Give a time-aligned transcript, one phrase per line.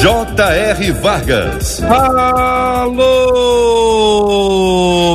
[0.00, 0.92] J.R.
[0.92, 1.82] Vargas.
[1.82, 2.96] Alô,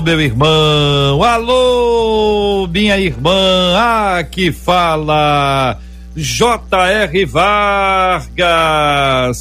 [0.01, 1.23] meu irmão.
[1.23, 3.75] Alô, minha irmã.
[3.75, 5.77] Ah, que fala.
[6.21, 7.25] J.R.
[7.25, 8.35] Vargas,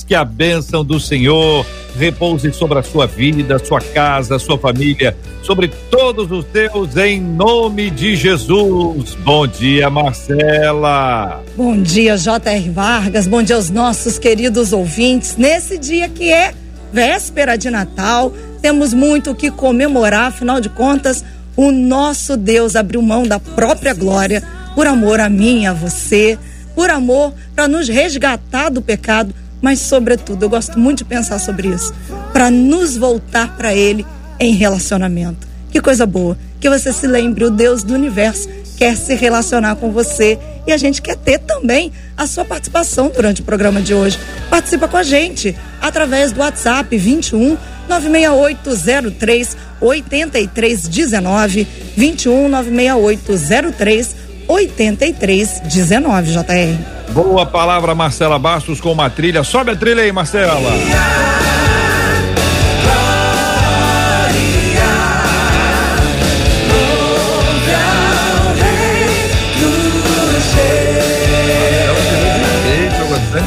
[0.05, 1.66] que a bênção do Senhor
[1.98, 7.91] repouse sobre a sua vida, sua casa, sua família, sobre todos os teus, em nome
[7.91, 9.16] de Jesus.
[9.24, 11.42] Bom dia, Marcela.
[11.56, 12.70] Bom dia, J.R.
[12.70, 13.27] Vargas.
[13.27, 15.36] Bom dia aos nossos queridos ouvintes.
[15.36, 16.55] Nesse dia que é
[16.92, 21.24] véspera de Natal, temos muito o que comemorar, afinal de contas,
[21.56, 24.41] o nosso Deus abriu mão da própria glória
[24.77, 26.38] por amor a mim a você
[26.78, 31.66] por amor, para nos resgatar do pecado, mas, sobretudo, eu gosto muito de pensar sobre
[31.66, 31.92] isso,
[32.33, 34.06] para nos voltar para Ele
[34.39, 35.44] em relacionamento.
[35.72, 39.91] Que coisa boa, que você se lembre, o Deus do universo quer se relacionar com
[39.91, 44.17] você e a gente quer ter também a sua participação durante o programa de hoje.
[44.48, 47.56] Participa com a gente através do WhatsApp 21
[47.89, 57.12] 96803 8319 21 96803 8319, JR.
[57.12, 59.44] Boa palavra, Marcela Bastos, com uma trilha.
[59.44, 60.58] Sobe a trilha aí, Marcela.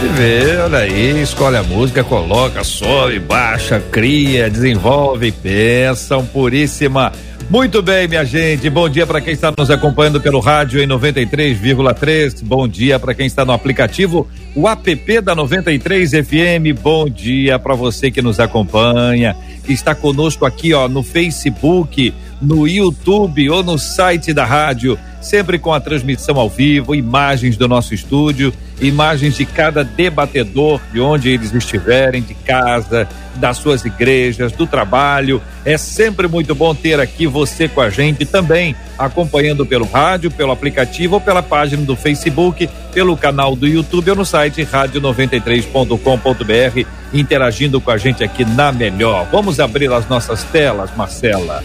[0.02, 7.12] de ver, olha aí, escolhe a música, coloca, sobe, baixa, cria, desenvolve, peça, um puríssima
[7.52, 8.70] muito bem, minha gente.
[8.70, 12.42] Bom dia para quem está nos acompanhando pelo rádio em 93,3.
[12.42, 16.80] Bom dia para quem está no aplicativo, o app da 93 FM.
[16.82, 19.36] Bom dia para você que nos acompanha,
[19.66, 25.60] que está conosco aqui, ó, no Facebook, no YouTube ou no site da rádio, sempre
[25.60, 31.30] com a transmissão ao vivo, imagens do nosso estúdio, imagens de cada debatedor, de onde
[31.30, 35.42] eles estiverem, de casa, das suas igrejas, do trabalho.
[35.64, 40.52] É sempre muito bom ter aqui você com a gente também, acompanhando pelo rádio, pelo
[40.52, 47.80] aplicativo ou pela página do Facebook, pelo canal do YouTube ou no site rádio93.com.br, interagindo
[47.80, 49.28] com a gente aqui na melhor.
[49.32, 51.64] Vamos abrir as nossas telas, Marcela.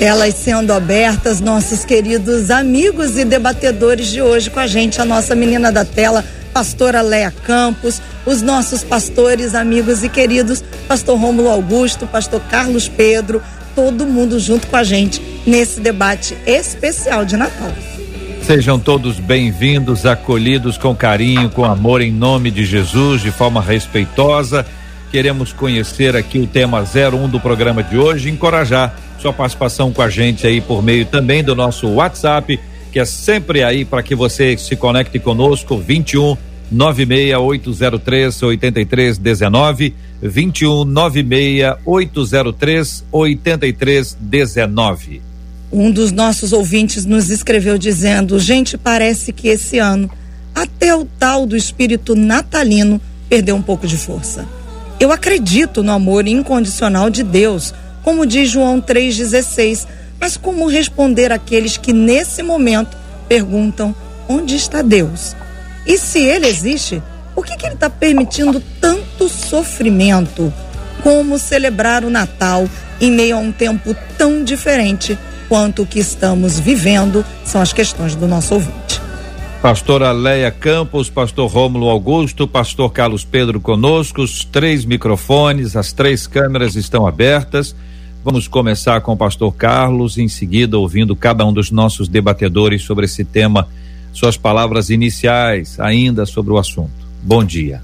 [0.00, 5.34] Elas sendo abertas, nossos queridos amigos e debatedores de hoje com a gente, a nossa
[5.34, 6.24] menina da tela,
[6.58, 13.40] pastora Leia Campos, os nossos pastores, amigos e queridos, pastor Rômulo Augusto, pastor Carlos Pedro,
[13.76, 17.70] todo mundo junto com a gente nesse debate especial de Natal.
[18.42, 24.66] Sejam todos bem-vindos, acolhidos com carinho, com amor, em nome de Jesus, de forma respeitosa.
[25.12, 30.10] Queremos conhecer aqui o tema 01 do programa de hoje, encorajar sua participação com a
[30.10, 32.58] gente aí por meio também do nosso WhatsApp
[32.90, 36.36] que é sempre aí para que você se conecte conosco, 21
[36.70, 45.22] 96803 8319 21 96803 8319.
[45.70, 50.08] Um dos nossos ouvintes nos escreveu dizendo: "Gente, parece que esse ano
[50.54, 54.46] até o tal do espírito natalino perdeu um pouco de força.
[54.98, 59.86] Eu acredito no amor incondicional de Deus, como diz João 3:16
[60.20, 62.96] mas como responder àqueles que nesse momento
[63.28, 63.94] perguntam:
[64.28, 65.36] onde está Deus?
[65.88, 67.02] E se ele existe,
[67.34, 70.52] por que, que ele está permitindo tanto sofrimento?
[71.02, 72.68] Como celebrar o Natal
[73.00, 75.18] em meio a um tempo tão diferente
[75.48, 77.24] quanto o que estamos vivendo?
[77.42, 79.00] São as questões do nosso ouvinte.
[79.62, 86.26] Pastora Leia Campos, pastor Rômulo Augusto, pastor Carlos Pedro conosco, os três microfones, as três
[86.26, 87.74] câmeras estão abertas.
[88.22, 93.06] Vamos começar com o pastor Carlos, em seguida ouvindo cada um dos nossos debatedores sobre
[93.06, 93.66] esse tema,
[94.18, 96.90] suas palavras iniciais ainda sobre o assunto.
[97.22, 97.80] Bom dia.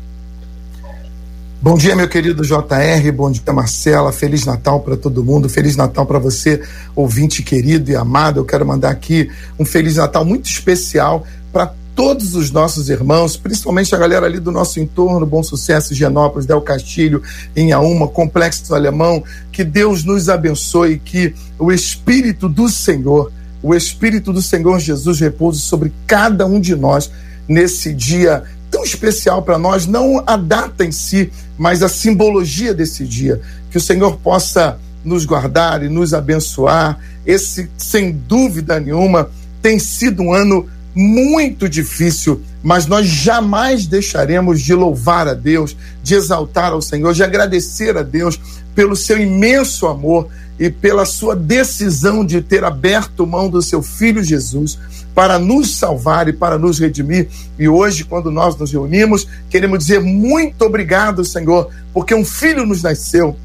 [1.62, 4.12] Bom dia, meu querido JR, bom dia, Marcela.
[4.12, 6.60] Feliz Natal para todo mundo, Feliz Natal para você,
[6.94, 8.40] ouvinte querido e amado.
[8.40, 13.94] Eu quero mandar aqui um Feliz Natal muito especial para todos os nossos irmãos, principalmente
[13.94, 17.22] a galera ali do nosso entorno, Bom Sucesso, Genópolis, Del Castilho,
[17.54, 19.22] Inhaúma, Complexo Alemão,
[19.52, 23.30] que Deus nos abençoe, que o Espírito do Senhor,
[23.64, 27.10] o Espírito do Senhor Jesus repouse sobre cada um de nós
[27.48, 33.06] nesse dia tão especial para nós, não a data em si, mas a simbologia desse
[33.06, 33.40] dia.
[33.70, 36.98] Que o Senhor possa nos guardar e nos abençoar.
[37.24, 39.30] Esse, sem dúvida nenhuma,
[39.62, 46.14] tem sido um ano muito difícil, mas nós jamais deixaremos de louvar a Deus, de
[46.14, 48.38] exaltar ao Senhor, de agradecer a Deus
[48.74, 50.28] pelo seu imenso amor
[50.58, 54.78] e pela sua decisão de ter aberto mão do seu filho Jesus
[55.14, 57.28] para nos salvar e para nos redimir.
[57.58, 62.82] E hoje, quando nós nos reunimos, queremos dizer muito obrigado, Senhor, porque um filho nos
[62.82, 63.36] nasceu.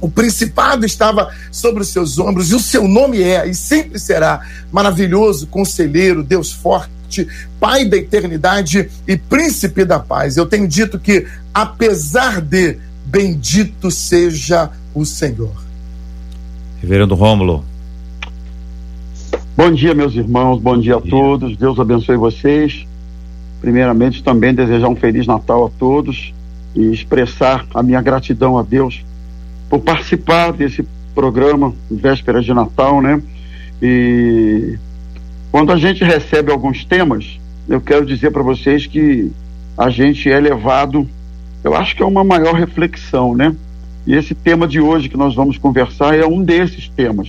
[0.00, 4.46] O principado estava sobre os seus ombros, e o seu nome é e sempre será
[4.70, 7.26] maravilhoso, conselheiro, Deus forte,
[7.58, 10.36] Pai da eternidade e príncipe da paz.
[10.36, 12.76] Eu tenho dito que, apesar de,
[13.06, 15.67] bendito seja o Senhor.
[16.80, 17.64] Reverendo Rômulo.
[19.56, 21.56] Bom dia, meus irmãos, bom dia a todos.
[21.56, 22.86] Deus abençoe vocês.
[23.60, 26.32] Primeiramente, também desejar um Feliz Natal a todos
[26.76, 29.04] e expressar a minha gratidão a Deus
[29.68, 33.20] por participar desse programa, véspera de Natal, né?
[33.82, 34.78] E
[35.50, 39.32] quando a gente recebe alguns temas, eu quero dizer para vocês que
[39.76, 41.08] a gente é levado,
[41.64, 43.54] eu acho que é uma maior reflexão, né?
[44.08, 47.28] E esse tema de hoje que nós vamos conversar é um desses temas.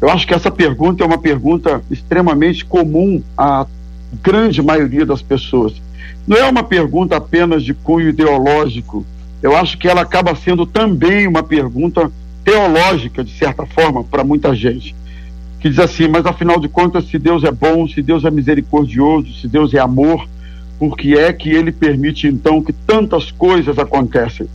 [0.00, 3.64] Eu acho que essa pergunta é uma pergunta extremamente comum à
[4.20, 5.80] grande maioria das pessoas.
[6.26, 9.06] Não é uma pergunta apenas de cunho ideológico.
[9.40, 12.10] Eu acho que ela acaba sendo também uma pergunta
[12.42, 14.96] teológica, de certa forma, para muita gente.
[15.60, 19.32] Que diz assim: mas afinal de contas, se Deus é bom, se Deus é misericordioso,
[19.34, 20.28] se Deus é amor,
[20.80, 24.48] por que é que ele permite então que tantas coisas acontecem?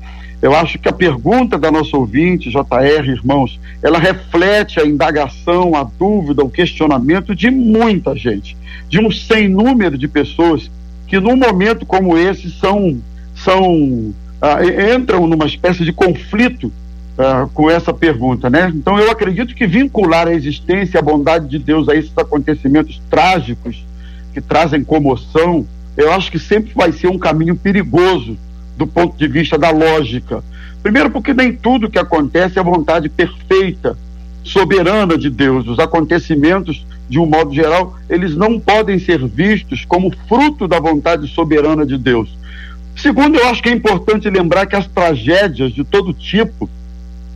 [0.44, 5.86] Eu acho que a pergunta da nossa ouvinte, JR, irmãos, ela reflete a indagação, a
[5.86, 8.57] dúvida, o questionamento de muita gente,
[8.90, 10.69] de um sem número de pessoas
[11.07, 13.01] que num momento como esse são,
[13.34, 14.60] são ah,
[14.94, 16.69] entram numa espécie de conflito
[17.18, 18.69] ah, com essa pergunta, né?
[18.75, 23.01] Então eu acredito que vincular a existência e a bondade de Deus a esses acontecimentos
[23.10, 23.86] trágicos
[24.34, 28.38] que trazem comoção, eu acho que sempre vai ser um caminho perigoso
[28.77, 30.43] do ponto de vista da lógica.
[30.81, 33.97] Primeiro, porque nem tudo que acontece é vontade perfeita,
[34.43, 35.67] soberana de Deus.
[35.67, 41.27] Os acontecimentos, de um modo geral, eles não podem ser vistos como fruto da vontade
[41.27, 42.37] soberana de Deus.
[42.95, 46.69] Segundo, eu acho que é importante lembrar que as tragédias de todo tipo,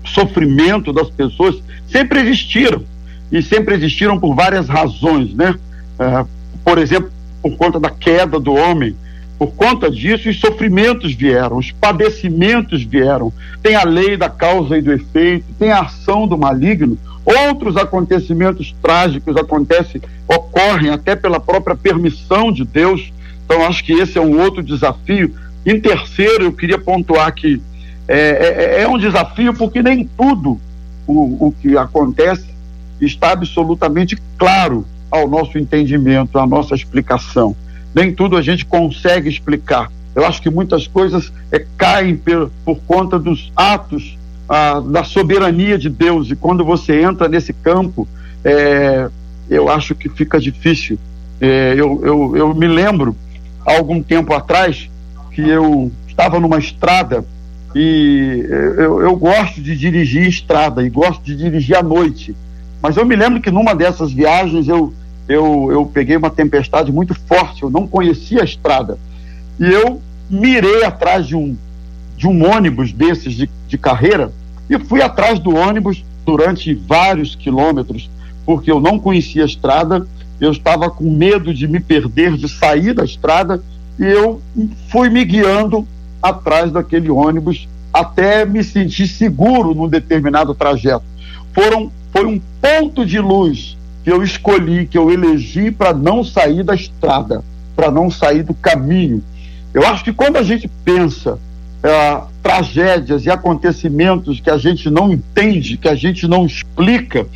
[0.06, 1.56] sofrimento das pessoas,
[1.88, 2.84] sempre existiram.
[3.32, 5.56] E sempre existiram por várias razões, né?
[6.00, 6.26] É,
[6.64, 7.12] por exemplo,
[7.42, 8.96] por conta da queda do homem,
[9.38, 13.32] por conta disso, os sofrimentos vieram, os padecimentos vieram.
[13.62, 16.98] Tem a lei da causa e do efeito, tem a ação do maligno.
[17.24, 23.14] Outros acontecimentos trágicos acontecem, ocorrem até pela própria permissão de Deus.
[23.46, 25.36] Então, acho que esse é um outro desafio.
[25.64, 27.62] Em terceiro, eu queria pontuar que
[28.08, 30.60] é, é, é um desafio porque nem tudo
[31.06, 32.48] o, o que acontece
[33.00, 37.56] está absolutamente claro ao nosso entendimento, à nossa explicação
[37.98, 39.92] nem tudo a gente consegue explicar.
[40.14, 44.16] Eu acho que muitas coisas é, caem por, por conta dos atos
[44.48, 46.30] ah, da soberania de Deus.
[46.30, 48.08] E quando você entra nesse campo,
[48.46, 49.10] é,
[49.50, 51.00] eu acho que fica difícil.
[51.42, 53.16] É, eu, eu, eu me lembro,
[53.66, 54.88] há algum tempo atrás,
[55.32, 57.26] que eu estava numa estrada
[57.74, 58.46] e
[58.78, 62.36] eu, eu gosto de dirigir estrada e gosto de dirigir à noite.
[62.80, 64.94] Mas eu me lembro que numa dessas viagens eu
[65.28, 68.98] eu, eu peguei uma tempestade muito forte, eu não conhecia a estrada.
[69.60, 71.56] E eu mirei atrás de um,
[72.16, 74.32] de um ônibus desses de, de carreira
[74.70, 78.10] e fui atrás do ônibus durante vários quilômetros,
[78.46, 80.08] porque eu não conhecia a estrada,
[80.40, 83.62] eu estava com medo de me perder, de sair da estrada,
[84.00, 84.42] e eu
[84.90, 85.88] fui me guiando
[86.22, 91.06] atrás daquele ônibus até me sentir seguro num determinado trajeto.
[91.54, 93.77] Foram, foi um ponto de luz
[94.08, 97.44] que eu escolhi, que eu elegi para não sair da estrada,
[97.76, 99.22] para não sair do caminho.
[99.74, 101.38] Eu acho que quando a gente pensa
[101.84, 107.28] é, tragédias e acontecimentos que a gente não entende, que a gente não explica,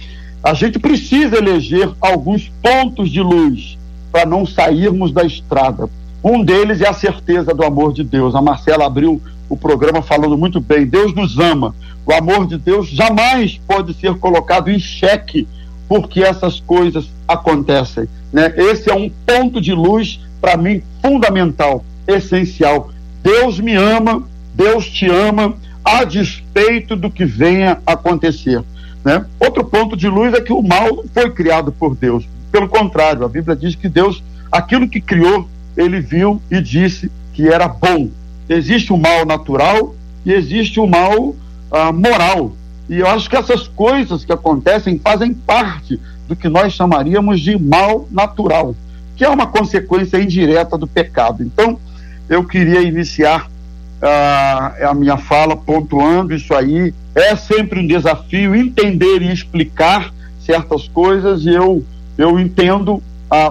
[0.42, 3.78] a gente precisa eleger alguns pontos de luz
[4.10, 5.90] para não sairmos da estrada.
[6.24, 8.34] Um deles é a certeza do amor de Deus.
[8.34, 10.86] A Marcela abriu o programa falando muito bem.
[10.86, 11.76] Deus nos ama.
[12.06, 15.46] O amor de Deus jamais pode ser colocado em xeque
[15.92, 18.08] porque essas coisas acontecem.
[18.32, 18.54] Né?
[18.56, 22.90] Esse é um ponto de luz para mim fundamental, essencial.
[23.22, 28.64] Deus me ama, Deus te ama, a despeito do que venha acontecer.
[29.04, 29.26] Né?
[29.38, 32.26] Outro ponto de luz é que o mal não foi criado por Deus.
[32.54, 35.46] Pelo contrário, a Bíblia diz que Deus, aquilo que criou,
[35.76, 38.08] ele viu e disse que era bom.
[38.48, 39.94] Existe o mal natural
[40.26, 41.36] e existe o mal
[41.70, 42.54] ah, moral.
[42.92, 47.58] E eu acho que essas coisas que acontecem fazem parte do que nós chamaríamos de
[47.58, 48.76] mal natural,
[49.16, 51.42] que é uma consequência indireta do pecado.
[51.42, 51.80] Então,
[52.28, 56.94] eu queria iniciar uh, a minha fala pontuando isso aí.
[57.16, 60.14] É sempre um desafio entender e explicar
[60.46, 61.86] certas coisas, e eu,
[62.18, 63.02] eu entendo uh,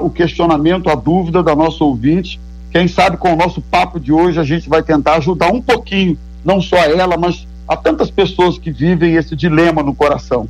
[0.04, 2.38] o questionamento, a dúvida da nossa ouvinte.
[2.70, 6.18] Quem sabe com o nosso papo de hoje a gente vai tentar ajudar um pouquinho,
[6.44, 10.48] não só ela, mas a tantas pessoas que vivem esse dilema no coração.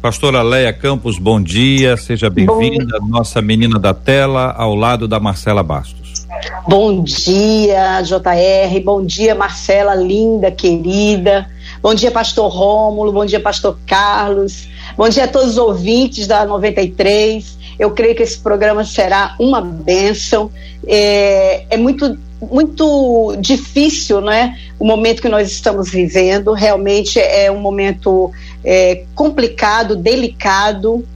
[0.00, 5.62] Pastora Leia Campos, bom dia, seja bem-vinda, nossa menina da tela, ao lado da Marcela
[5.62, 6.26] Bastos.
[6.66, 11.46] Bom dia, JR, bom dia, Marcela, linda, querida.
[11.82, 14.66] Bom dia, Pastor Rômulo, bom dia, Pastor Carlos.
[14.96, 17.58] Bom dia a todos os ouvintes da 93.
[17.78, 20.50] Eu creio que esse programa será uma bênção.
[20.86, 22.16] É, é muito
[22.50, 24.58] muito difícil, né?
[24.82, 28.32] O momento que nós estamos vivendo realmente é um momento
[28.64, 31.06] é, complicado, delicado,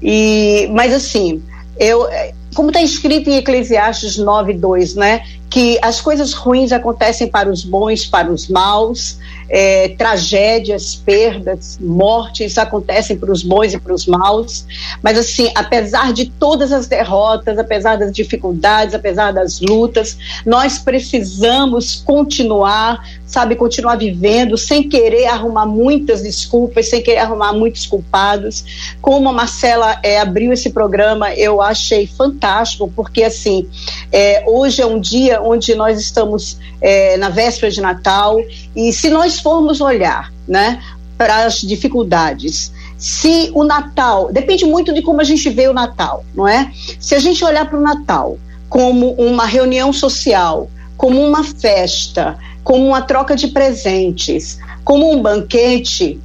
[0.00, 1.42] e mas assim,
[1.76, 2.06] eu
[2.54, 5.24] como está escrito em Eclesiastes 9:2, né?
[5.50, 12.58] Que as coisas ruins acontecem para os bons, para os maus, é, tragédias, perdas, mortes
[12.58, 14.64] acontecem para os bons e para os maus.
[15.02, 22.02] Mas, assim, apesar de todas as derrotas, apesar das dificuldades, apesar das lutas, nós precisamos
[22.04, 28.96] continuar, sabe, continuar vivendo sem querer arrumar muitas desculpas, sem querer arrumar muitos culpados.
[29.00, 33.68] Como a Marcela é, abriu esse programa, eu achei fantástico, porque, assim,
[34.10, 38.38] é, hoje é um dia onde nós estamos é, na véspera de Natal
[38.74, 40.80] e se nós formos olhar, né,
[41.16, 46.24] para as dificuldades, se o Natal, depende muito de como a gente vê o Natal,
[46.34, 46.70] não é?
[46.98, 48.38] Se a gente olhar para o Natal
[48.68, 56.20] como uma reunião social, como uma festa, como uma troca de presentes, como um banquete,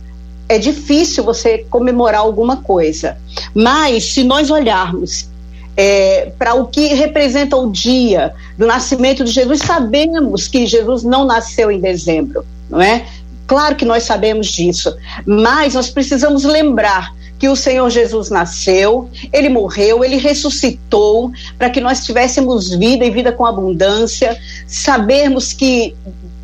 [0.48, 3.18] é difícil você comemorar alguma coisa.
[3.54, 5.30] Mas se nós olharmos
[5.76, 11.26] é, para o que representa o dia do nascimento de Jesus, sabemos que Jesus não
[11.26, 13.06] nasceu em dezembro, não é?
[13.48, 19.50] Claro que nós sabemos disso, mas nós precisamos lembrar que o Senhor Jesus nasceu, ele
[19.50, 24.38] morreu, ele ressuscitou para que nós tivéssemos vida e vida com abundância,
[24.68, 25.96] sabermos que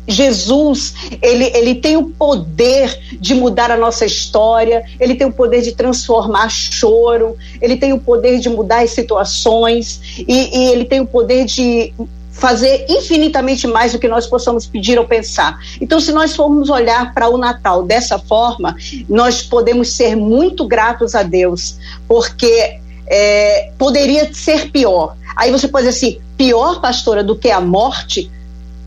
[0.08, 5.60] Jesus, ele, ele tem o poder de mudar a nossa história, ele tem o poder
[5.60, 11.00] de transformar choro, ele tem o poder de mudar as situações e, e ele tem
[11.00, 11.92] o poder de
[12.38, 15.58] fazer infinitamente mais do que nós possamos pedir ou pensar.
[15.80, 18.76] Então, se nós formos olhar para o Natal dessa forma,
[19.08, 25.16] nós podemos ser muito gratos a Deus, porque é, poderia ser pior.
[25.36, 28.30] Aí você pode dizer assim: pior, pastora, do que a morte?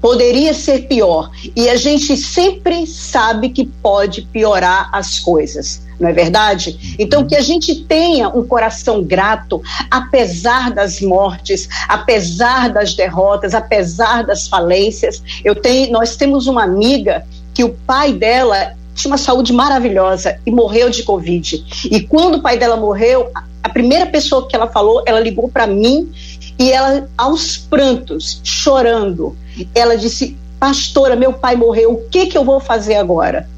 [0.01, 1.29] Poderia ser pior.
[1.55, 6.95] E a gente sempre sabe que pode piorar as coisas, não é verdade?
[6.97, 14.23] Então, que a gente tenha um coração grato, apesar das mortes, apesar das derrotas, apesar
[14.25, 15.21] das falências.
[15.45, 20.51] Eu tenho, nós temos uma amiga que o pai dela tinha uma saúde maravilhosa e
[20.51, 21.63] morreu de Covid.
[21.89, 23.29] E quando o pai dela morreu,
[23.63, 26.11] a primeira pessoa que ela falou, ela ligou para mim
[26.57, 29.35] e ela, aos prantos, chorando,
[29.73, 33.49] ela disse: Pastora, meu pai morreu, o que, que eu vou fazer agora?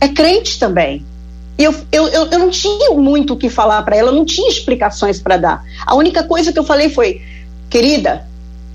[0.00, 1.04] É crente também.
[1.58, 5.18] Eu, eu, eu, eu não tinha muito o que falar para ela, não tinha explicações
[5.18, 5.64] para dar.
[5.86, 7.22] A única coisa que eu falei foi:
[7.70, 8.26] Querida,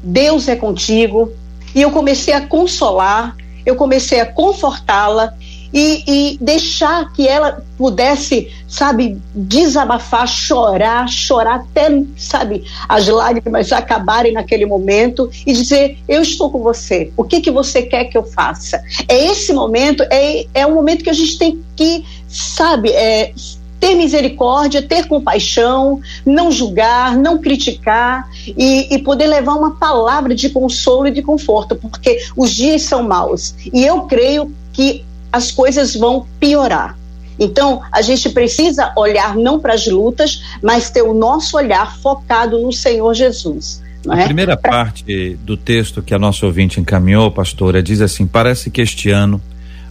[0.03, 1.31] Deus é contigo.
[1.73, 5.33] E eu comecei a consolar, eu comecei a confortá-la
[5.73, 14.33] e, e deixar que ela pudesse, sabe, desabafar, chorar, chorar até, sabe, as lágrimas acabarem
[14.33, 18.23] naquele momento e dizer: Eu estou com você, o que, que você quer que eu
[18.23, 18.81] faça?
[19.07, 23.33] É esse momento, é, é um momento que a gente tem que, sabe, é,
[23.81, 30.49] ter misericórdia, ter compaixão, não julgar, não criticar e, e, poder levar uma palavra de
[30.49, 33.55] consolo e de conforto, porque os dias são maus.
[33.73, 36.97] E eu creio que as coisas vão piorar.
[37.39, 42.59] Então, a gente precisa olhar não para as lutas, mas ter o nosso olhar focado
[42.59, 43.81] no Senhor Jesus.
[44.07, 44.25] a é?
[44.25, 44.69] primeira pra...
[44.69, 49.41] parte do texto que a nossa ouvinte encaminhou, pastora, diz assim: parece que este ano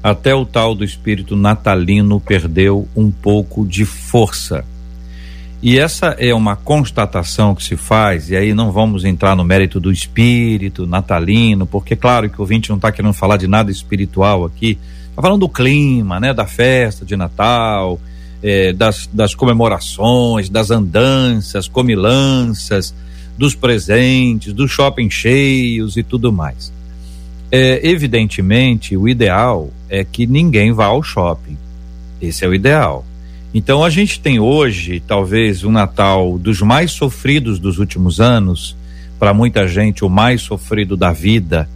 [0.03, 4.65] até o tal do espírito natalino perdeu um pouco de força.
[5.63, 9.79] E essa é uma constatação que se faz, e aí não vamos entrar no mérito
[9.79, 14.47] do espírito natalino, porque, claro, que o ouvinte não está querendo falar de nada espiritual
[14.47, 14.79] aqui,
[15.15, 16.33] Tá falando do clima, né?
[16.33, 18.01] Da festa de Natal,
[18.43, 22.95] é, das, das comemorações, das andanças, comilanças,
[23.37, 26.73] dos presentes, dos shopping cheios e tudo mais.
[27.51, 31.57] É, evidentemente, o ideal é que ninguém vá ao shopping.
[32.21, 33.05] Esse é o ideal.
[33.53, 38.77] Então a gente tem hoje, talvez, um Natal dos mais sofridos dos últimos anos,
[39.19, 41.69] para muita gente, o mais sofrido da vida,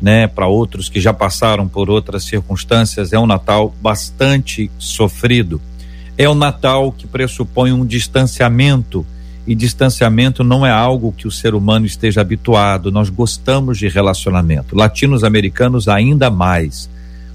[0.00, 0.26] né?
[0.26, 5.60] Para outros que já passaram por outras circunstâncias, é um Natal bastante sofrido.
[6.16, 9.06] É um Natal que pressupõe um distanciamento,
[9.46, 12.92] e distanciamento não é algo que o ser humano esteja habituado.
[12.92, 14.76] Nós gostamos de relacionamento.
[14.76, 16.88] Latinos americanos ainda mais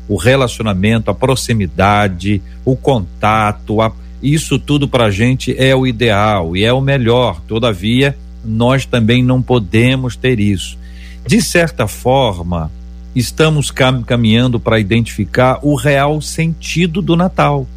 [0.08, 3.92] o relacionamento, a proximidade, o contato, a,
[4.22, 7.42] isso tudo para a gente é o ideal e é o melhor.
[7.48, 10.78] Todavia, nós também não podemos ter isso.
[11.26, 12.72] De certa forma,
[13.16, 17.68] estamos cam caminhando para identificar o real sentido do Natal.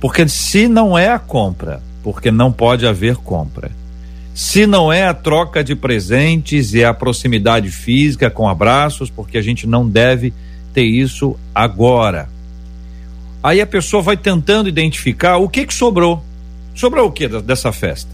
[0.00, 3.70] Porque se não é a compra, porque não pode haver compra.
[4.34, 9.42] Se não é a troca de presentes e a proximidade física com abraços, porque a
[9.42, 10.32] gente não deve
[10.74, 12.28] ter isso agora.
[13.42, 16.22] Aí a pessoa vai tentando identificar o que que sobrou.
[16.74, 18.10] Sobrou o que dessa festa?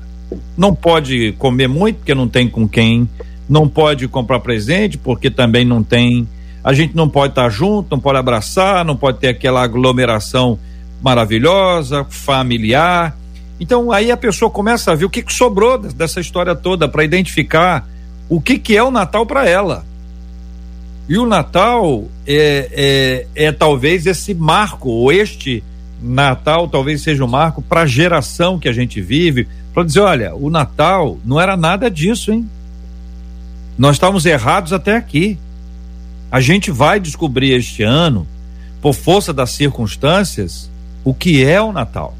[0.56, 3.08] Não pode comer muito porque não tem com quem,
[3.48, 6.28] não pode comprar presente porque também não tem.
[6.62, 10.58] A gente não pode estar junto, não pode abraçar, não pode ter aquela aglomeração
[11.02, 13.16] maravilhosa, familiar.
[13.58, 17.04] Então aí a pessoa começa a ver o que, que sobrou dessa história toda para
[17.04, 17.88] identificar
[18.28, 19.84] o que, que é o Natal para ela.
[21.08, 25.62] E o Natal é, é, é talvez esse marco, ou este
[26.00, 30.34] Natal talvez seja um marco para a geração que a gente vive, para dizer: olha,
[30.34, 32.48] o Natal não era nada disso, hein?
[33.76, 35.38] Nós estávamos errados até aqui.
[36.30, 38.26] A gente vai descobrir este ano,
[38.80, 40.70] por força das circunstâncias,
[41.04, 42.16] o que é o Natal.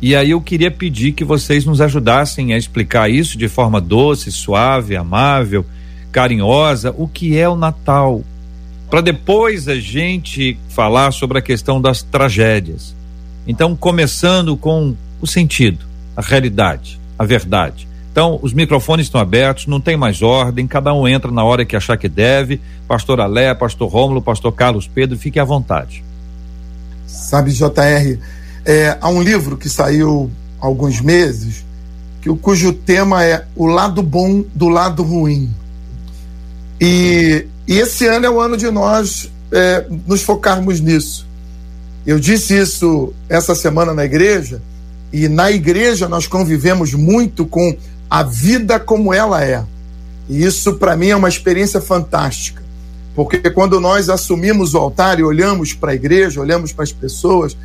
[0.00, 4.32] E aí eu queria pedir que vocês nos ajudassem a explicar isso de forma doce,
[4.32, 5.64] suave, amável
[6.12, 8.22] carinhosa o que é o Natal,
[8.90, 12.94] para depois a gente falar sobre a questão das tragédias.
[13.46, 17.88] Então, começando com o sentido, a realidade, a verdade.
[18.12, 21.74] Então, os microfones estão abertos, não tem mais ordem, cada um entra na hora que
[21.74, 22.60] achar que deve.
[22.86, 26.04] Pastor Alé, Pastor Rômulo, Pastor Carlos Pedro, fique à vontade.
[27.06, 28.18] Sabe, JR,
[28.66, 31.64] é, há um livro que saiu há alguns meses,
[32.20, 35.50] que, cujo tema é O Lado Bom do Lado Ruim.
[36.78, 41.26] E, e esse ano é o ano de nós é, nos focarmos nisso.
[42.06, 44.60] Eu disse isso essa semana na igreja,
[45.10, 47.74] e na igreja nós convivemos muito com
[48.12, 49.64] a vida como ela é.
[50.28, 52.62] E isso para mim é uma experiência fantástica.
[53.14, 57.56] Porque quando nós assumimos o altar e olhamos para a igreja, olhamos para as pessoas,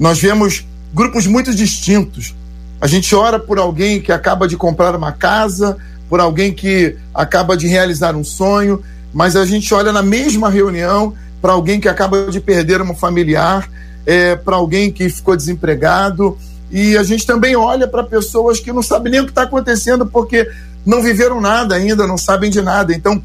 [0.00, 2.34] nós vemos grupos muito distintos.
[2.80, 5.76] A gente ora por alguém que acaba de comprar uma casa,
[6.08, 8.82] por alguém que acaba de realizar um sonho,
[9.14, 13.70] mas a gente olha na mesma reunião para alguém que acaba de perder um familiar,
[14.04, 16.36] é, para alguém que ficou desempregado,
[16.72, 20.06] e a gente também olha para pessoas que não sabem nem o que está acontecendo
[20.06, 20.50] porque
[20.84, 22.94] não viveram nada ainda, não sabem de nada.
[22.94, 23.22] Então,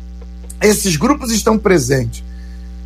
[0.61, 2.23] esses grupos estão presentes.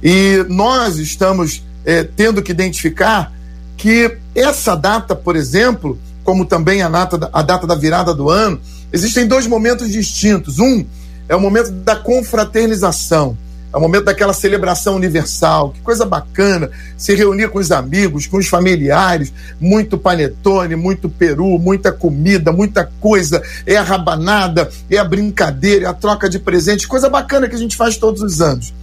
[0.03, 3.33] E nós estamos é, tendo que identificar
[3.75, 8.61] que essa data, por exemplo, como também a data, a data da virada do ano,
[8.93, 10.59] Existem dois momentos distintos.
[10.59, 10.85] Um
[11.29, 13.37] é o momento da confraternização,
[13.73, 15.71] é o momento daquela celebração universal.
[15.71, 21.57] Que coisa bacana se reunir com os amigos, com os familiares, muito panetone, muito peru,
[21.57, 23.41] muita comida, muita coisa.
[23.65, 27.59] É a rabanada, é a brincadeira, é a troca de presentes, coisa bacana que a
[27.59, 28.73] gente faz todos os anos.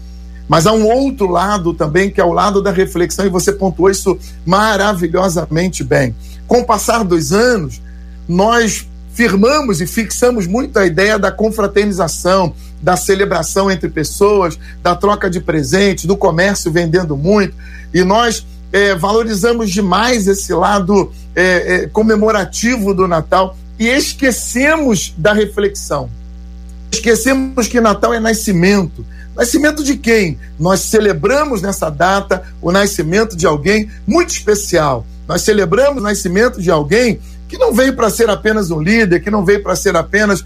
[0.49, 3.91] Mas há um outro lado também, que é o lado da reflexão, e você pontuou
[3.91, 6.17] isso maravilhosamente bem.
[6.47, 7.83] Com o passar dos anos,
[8.27, 15.29] nós firmamos e fixamos muito a ideia da confraternização, da celebração entre pessoas, da troca
[15.29, 17.55] de presentes, do comércio vendendo muito,
[17.93, 25.33] e nós é, valorizamos demais esse lado é, é, comemorativo do Natal e esquecemos da
[25.33, 26.11] reflexão.
[26.93, 29.05] Esquecemos que Natal é nascimento.
[29.37, 30.39] Nascimento de quem?
[30.59, 35.07] Nós celebramos nessa data o nascimento de alguém muito especial.
[35.29, 39.31] Nós celebramos o nascimento de alguém que não veio para ser apenas um líder, que
[39.31, 40.45] não veio para ser apenas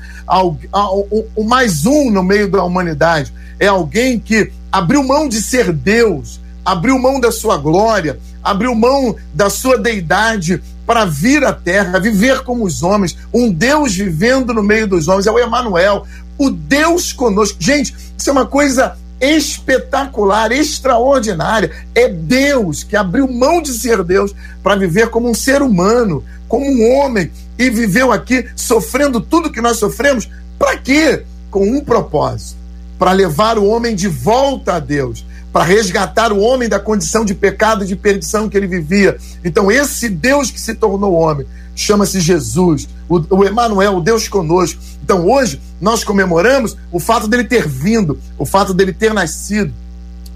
[1.34, 3.32] o mais um no meio da humanidade.
[3.58, 9.16] É alguém que abriu mão de ser Deus, abriu mão da sua glória, abriu mão
[9.34, 14.62] da sua deidade para vir à terra, viver como os homens, um Deus vivendo no
[14.62, 16.06] meio dos homens, é o Emanuel,
[16.38, 17.56] o Deus conosco.
[17.60, 21.70] Gente, isso é uma coisa espetacular, extraordinária.
[21.94, 26.66] É Deus que abriu mão de ser Deus para viver como um ser humano, como
[26.66, 30.28] um homem e viveu aqui sofrendo tudo que nós sofremos.
[30.58, 31.22] Para quê?
[31.50, 32.58] Com um propósito:
[32.98, 37.34] para levar o homem de volta a Deus, para resgatar o homem da condição de
[37.34, 39.16] pecado e de perdição que ele vivia.
[39.44, 44.80] Então, esse Deus que se tornou homem chama-se Jesus, o, o Emanuel, o Deus conosco.
[45.02, 49.74] Então, hoje, nós comemoramos o fato dele ter vindo, o fato dele ter nascido,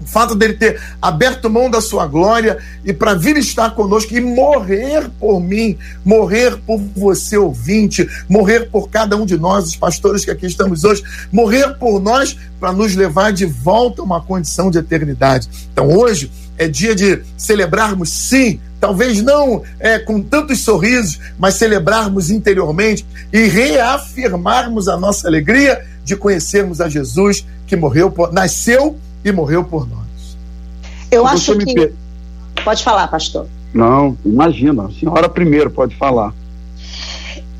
[0.01, 4.19] o fato dele ter aberto mão da sua glória e para vir estar conosco e
[4.19, 10.25] morrer por mim, morrer por você, ouvinte, morrer por cada um de nós, os pastores
[10.25, 14.69] que aqui estamos hoje, morrer por nós para nos levar de volta a uma condição
[14.69, 15.47] de eternidade.
[15.71, 22.29] Então hoje é dia de celebrarmos, sim, talvez não é, com tantos sorrisos, mas celebrarmos
[22.29, 29.31] interiormente e reafirmarmos a nossa alegria de conhecermos a Jesus que morreu, por, nasceu e
[29.31, 30.37] morreu por nós.
[31.11, 31.73] Eu acho que.
[31.73, 31.93] Per...
[32.63, 33.47] Pode falar, pastor.
[33.73, 36.33] Não, imagina, a senhora primeiro pode falar.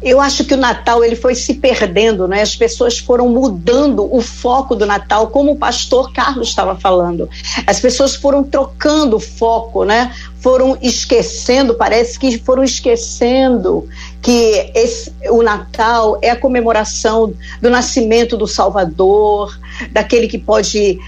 [0.01, 2.41] Eu acho que o Natal ele foi se perdendo, né?
[2.41, 7.27] As pessoas foram mudando o foco do Natal, como o pastor Carlos estava falando.
[7.65, 10.13] As pessoas foram trocando o foco, né?
[10.39, 13.87] Foram esquecendo, parece que foram esquecendo
[14.21, 19.57] que esse, o Natal é a comemoração do nascimento do Salvador,
[19.91, 20.99] daquele que pode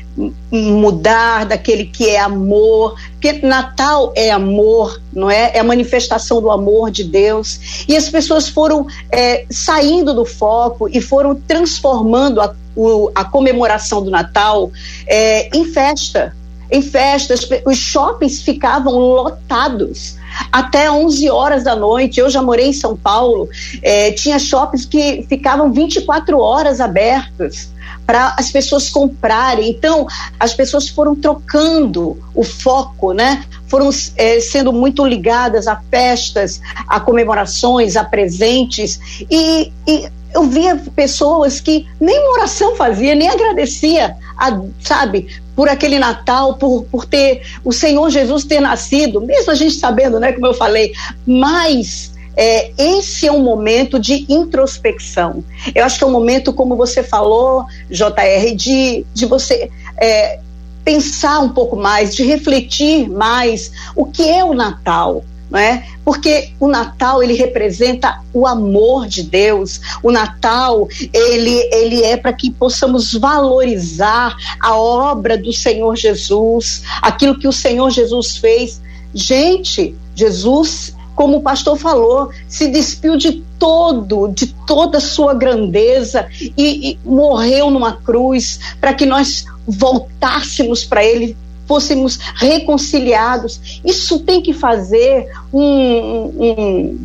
[0.51, 5.51] mudar, daquele que é amor, porque Natal é amor, não é?
[5.55, 7.85] É a manifestação do amor de Deus.
[7.87, 14.03] E as pessoas foram é, saindo do foco e foram transformando a, o, a comemoração
[14.03, 14.71] do Natal
[15.07, 16.35] é, em festa.
[16.71, 20.17] Em festas, os shoppings ficavam lotados
[20.51, 22.19] até 11 horas da noite.
[22.19, 23.49] Eu já morei em São Paulo,
[23.81, 27.69] é, tinha shoppings que ficavam 24 horas abertos
[28.09, 29.69] para as pessoas comprarem.
[29.69, 30.07] Então,
[30.39, 33.45] as pessoas foram trocando o foco, né?
[33.67, 38.99] Foram é, sendo muito ligadas a festas, a comemorações, a presentes.
[39.29, 45.99] E, e eu via pessoas que nem oração fazia, nem agradecia, a, sabe, por aquele
[45.99, 50.47] Natal, por, por ter o Senhor Jesus ter nascido, mesmo a gente sabendo, né, como
[50.47, 50.93] eu falei,
[51.27, 55.43] mas é, esse é um momento de introspecção.
[55.73, 60.39] Eu acho que é um momento, como você falou, JR, de, de você é,
[60.83, 65.23] pensar um pouco mais, de refletir mais o que é o Natal
[65.57, 65.83] é?
[66.05, 69.81] Porque o Natal ele representa o amor de Deus.
[70.03, 77.39] O Natal ele ele é para que possamos valorizar a obra do Senhor Jesus, aquilo
[77.39, 78.79] que o Senhor Jesus fez.
[79.11, 86.29] Gente, Jesus como o pastor falou, se despiu de todo, de toda a sua grandeza
[86.57, 91.35] e, e morreu numa cruz para que nós voltássemos para Ele,
[91.67, 93.81] fôssemos reconciliados.
[93.83, 96.99] Isso tem que fazer um, um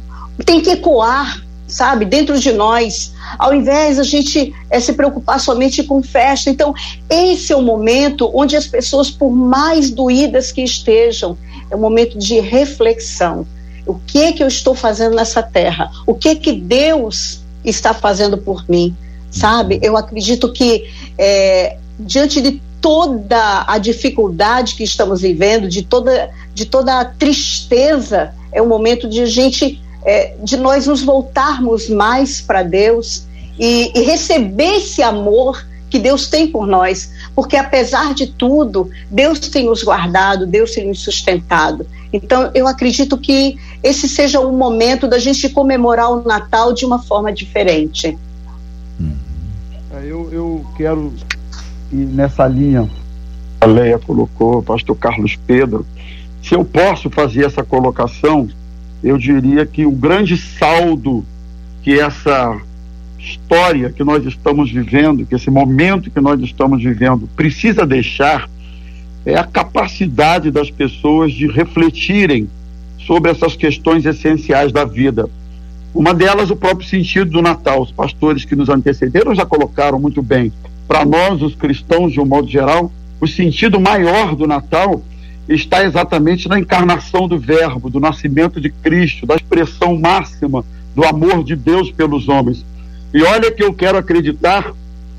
[0.47, 5.83] tem que ecoar, sabe, dentro de nós, ao invés a gente é, se preocupar somente
[5.83, 6.51] com festa.
[6.51, 6.73] Então,
[7.11, 11.37] esse é o momento onde as pessoas, por mais doídas que estejam,
[11.69, 13.45] é um momento de reflexão.
[13.87, 15.91] O que é que eu estou fazendo nessa terra?
[16.07, 18.97] O que é que Deus está fazendo por mim?
[19.31, 19.79] Sabe?
[19.83, 26.67] Eu acredito que é, diante de toda a dificuldade que estamos vivendo, de toda, de
[26.67, 32.63] toda a tristeza, é o momento de gente, é, de nós nos voltarmos mais para
[32.63, 33.25] Deus
[33.59, 39.39] e, e receber esse amor que Deus tem por nós, porque apesar de tudo, Deus
[39.41, 41.87] tem nos guardado, Deus tem nos sustentado.
[42.13, 47.03] Então, eu acredito que esse seja o momento da gente comemorar o Natal de uma
[47.03, 48.17] forma diferente.
[49.91, 51.13] É, eu, eu quero
[51.93, 52.91] e nessa linha
[53.61, 55.87] a Leia colocou, o pastor Carlos Pedro,
[56.43, 58.49] se eu posso fazer essa colocação,
[59.03, 61.25] eu diria que o grande saldo
[61.83, 62.61] que essa
[63.25, 68.49] história que nós estamos vivendo, que esse momento que nós estamos vivendo precisa deixar
[69.25, 72.49] é a capacidade das pessoas de refletirem
[73.07, 75.29] sobre essas questões essenciais da vida.
[75.95, 77.83] Uma delas, o próprio sentido do Natal.
[77.83, 80.53] Os pastores que nos antecederam já colocaram muito bem
[80.87, 85.03] para nós, os cristãos, de um modo geral, o sentido maior do Natal
[85.49, 91.45] está exatamente na encarnação do Verbo, do nascimento de Cristo, da expressão máxima do amor
[91.45, 92.65] de Deus pelos homens.
[93.15, 94.73] E olha que eu quero acreditar,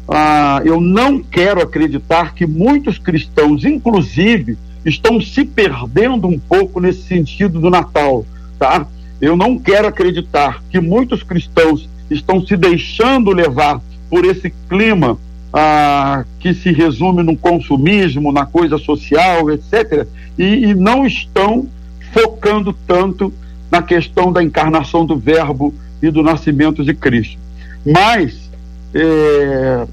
[0.09, 7.03] ah, eu não quero acreditar que muitos cristãos, inclusive, estão se perdendo um pouco nesse
[7.03, 8.25] sentido do Natal,
[8.59, 8.85] tá?
[9.21, 15.17] Eu não quero acreditar que muitos cristãos estão se deixando levar por esse clima
[15.53, 20.05] ah, que se resume no consumismo, na coisa social, etc.,
[20.37, 21.65] e, e não estão
[22.11, 23.33] focando tanto
[23.71, 27.44] na questão da encarnação do Verbo e do nascimento de Cristo.
[27.85, 28.49] Mas,
[28.93, 29.85] é,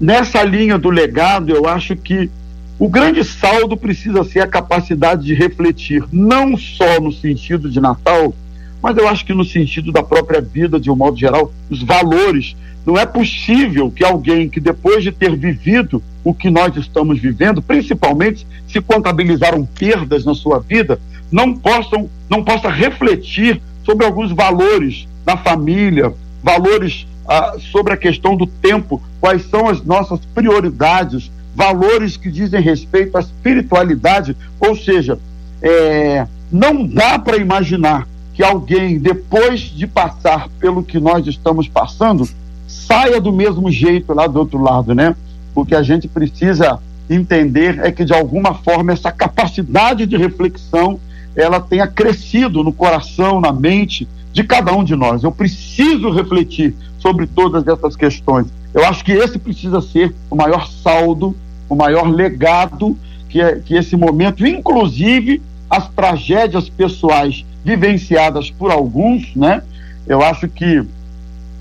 [0.00, 2.30] nessa linha do legado, eu acho que
[2.78, 8.32] O grande saldo precisa ser a capacidade de refletir, não só no sentido de Natal,
[8.80, 12.54] mas eu acho que no sentido da própria vida, de um modo geral, os valores.
[12.86, 17.60] Não é possível que alguém que, depois de ter vivido o que nós estamos vivendo,
[17.60, 21.00] principalmente se contabilizaram perdas na sua vida,
[21.32, 28.34] não possam, não possa refletir sobre alguns valores na família, valores ah, sobre a questão
[28.34, 35.18] do tempo, quais são as nossas prioridades, valores que dizem respeito à espiritualidade, ou seja,
[35.60, 42.26] é, não dá para imaginar que alguém, depois de passar pelo que nós estamos passando,
[42.66, 45.14] saia do mesmo jeito lá do outro lado, né?
[45.54, 46.78] O que a gente precisa
[47.10, 51.00] entender é que, de alguma forma, essa capacidade de reflexão
[51.34, 55.22] ela tenha crescido no coração, na mente de cada um de nós.
[55.22, 58.46] Eu preciso refletir sobre todas essas questões.
[58.74, 61.34] Eu acho que esse precisa ser o maior saldo,
[61.68, 62.96] o maior legado
[63.28, 69.62] que, é, que esse momento, inclusive as tragédias pessoais vivenciadas por alguns, né?
[70.06, 70.82] Eu acho que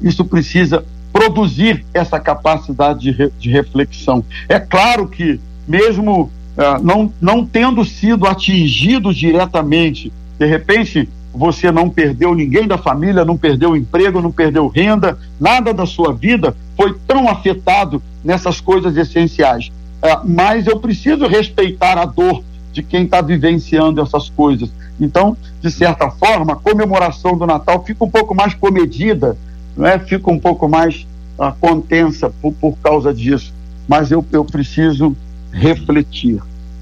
[0.01, 4.23] isso precisa produzir essa capacidade de, re, de reflexão.
[4.47, 6.23] É claro que, mesmo
[6.57, 13.23] uh, não, não tendo sido atingido diretamente, de repente você não perdeu ninguém da família,
[13.23, 18.97] não perdeu emprego, não perdeu renda, nada da sua vida foi tão afetado nessas coisas
[18.97, 19.67] essenciais.
[20.01, 24.71] Uh, mas eu preciso respeitar a dor de quem está vivenciando essas coisas.
[24.99, 29.37] Então, de certa forma, a comemoração do Natal fica um pouco mais comedida,
[29.75, 29.99] não é?
[29.99, 31.05] fica um pouco mais
[31.37, 33.53] uh, contensa por, por causa disso.
[33.87, 35.15] Mas eu, eu preciso
[35.51, 36.41] refletir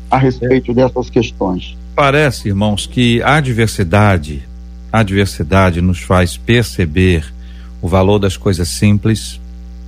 [0.10, 1.78] a respeito dessas questões.
[1.96, 4.44] Parece, irmãos, que a diversidade,
[4.92, 7.34] a diversidade nos faz perceber
[7.82, 9.40] o valor das coisas simples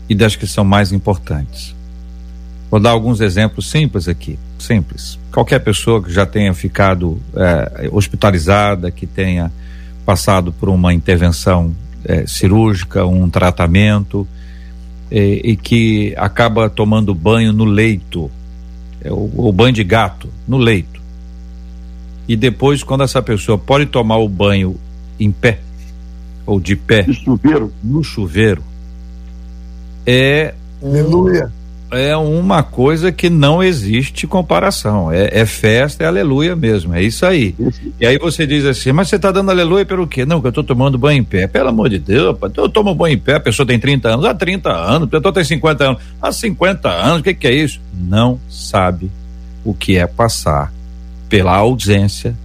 [0.08, 1.76] e das que são mais importantes.
[2.72, 5.20] Vou dar alguns exemplos simples aqui, simples.
[5.34, 9.52] Qualquer pessoa que já tenha ficado é, hospitalizada, que tenha
[10.06, 14.26] passado por uma intervenção é, cirúrgica, um tratamento,
[15.10, 18.30] e que acaba tomando banho no leito,
[19.02, 20.97] é, o, o banho de gato, no leito.
[22.28, 24.76] E depois, quando essa pessoa pode tomar o banho
[25.20, 25.60] em pé,
[26.46, 28.64] ou de pé, no chuveiro, no chuveiro
[30.06, 31.52] é um, Aleluia
[31.92, 35.12] é uma coisa que não existe comparação.
[35.12, 36.94] É, é, festa, é aleluia mesmo.
[36.94, 37.56] É isso aí.
[38.00, 40.26] E aí você diz assim, mas você está dando aleluia pelo quê?
[40.26, 41.48] Não, que eu estou tomando banho em pé.
[41.48, 44.34] Pelo amor de Deus, eu tomo banho em pé, a pessoa tem 30 anos, há
[44.34, 47.80] 30 anos, a pessoa tem 50 anos, há 50 anos, o que, que é isso?
[47.94, 49.10] Não sabe
[49.64, 50.74] o que é passar
[51.30, 52.36] pela ausência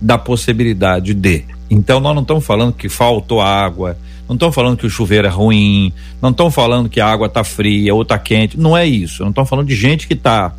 [0.00, 1.44] da possibilidade de.
[1.70, 3.96] Então nós não estamos falando que faltou água,
[4.28, 7.44] não estão falando que o chuveiro é ruim, não estão falando que a água está
[7.44, 9.22] fria ou está quente, não é isso.
[9.22, 10.54] Não estão falando de gente que está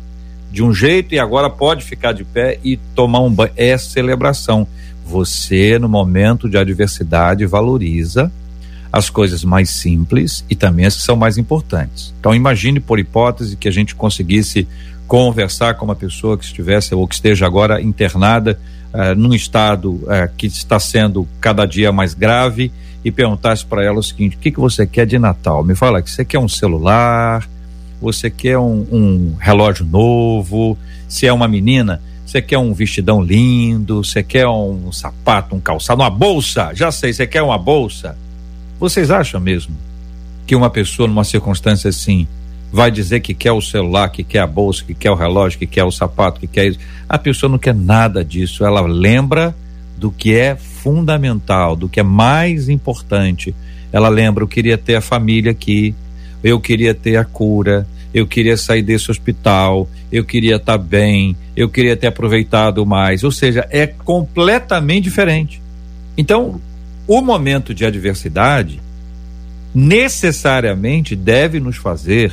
[0.50, 3.52] de um jeito e agora pode ficar de pé e tomar um banho.
[3.56, 4.66] É celebração.
[5.04, 8.32] Você, no momento de adversidade, valoriza
[8.92, 12.14] as coisas mais simples e também as que são mais importantes.
[12.18, 14.66] Então, imagine, por hipótese, que a gente conseguisse
[15.06, 18.58] conversar com uma pessoa que estivesse ou que esteja agora internada
[18.92, 22.72] uh, num estado uh, que está sendo cada dia mais grave
[23.04, 25.62] e perguntasse para ela o seguinte: o que, que você quer de Natal?
[25.62, 27.48] Me fala que você quer um celular,
[28.00, 30.76] você quer um, um relógio novo,
[31.08, 36.02] se é uma menina, você quer um vestidão lindo, você quer um sapato, um calçado,
[36.02, 38.18] uma bolsa, já sei, você quer uma bolsa.
[38.78, 39.74] Vocês acham mesmo
[40.46, 42.26] que uma pessoa numa circunstância assim
[42.72, 45.66] vai dizer que quer o celular, que quer a bolsa, que quer o relógio, que
[45.66, 46.78] quer o sapato, que quer isso?
[47.08, 49.54] A pessoa não quer nada disso, ela lembra
[49.96, 53.54] do que é fundamental, do que é mais importante.
[53.92, 55.94] Ela lembra: eu queria ter a família aqui,
[56.42, 61.36] eu queria ter a cura, eu queria sair desse hospital, eu queria estar tá bem,
[61.56, 63.24] eu queria ter aproveitado mais.
[63.24, 65.62] Ou seja, é completamente diferente.
[66.16, 66.60] Então,
[67.06, 68.80] o momento de adversidade
[69.74, 72.32] necessariamente deve nos fazer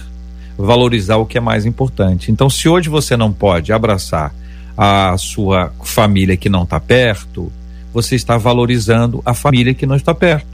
[0.57, 2.31] valorizar o que é mais importante.
[2.31, 4.33] Então, se hoje você não pode abraçar
[4.77, 7.51] a sua família que não está perto,
[7.93, 10.47] você está valorizando a família que não está perto.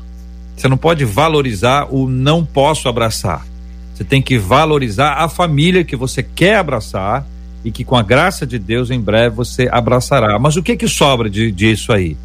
[0.55, 3.45] Você não pode valorizar o não posso abraçar.
[3.93, 7.25] Você tem que valorizar a família que você quer abraçar
[7.63, 10.37] e que com a graça de Deus em breve você abraçará.
[10.37, 12.17] Mas o que que sobra de, disso aí?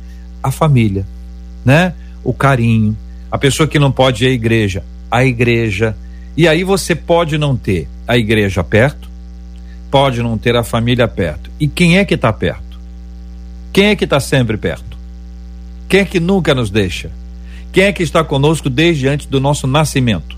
[0.42, 1.06] A família,
[1.64, 1.94] né?
[2.22, 2.96] O carinho.
[3.30, 5.96] A pessoa que não pode ir à igreja, a igreja.
[6.36, 9.08] E aí você pode não ter a igreja perto,
[9.90, 11.50] pode não ter a família perto.
[11.60, 12.78] E quem é que está perto?
[13.72, 14.96] Quem é que está sempre perto?
[15.88, 17.10] Quem é que nunca nos deixa?
[17.72, 20.36] Quem é que está conosco desde antes do nosso nascimento?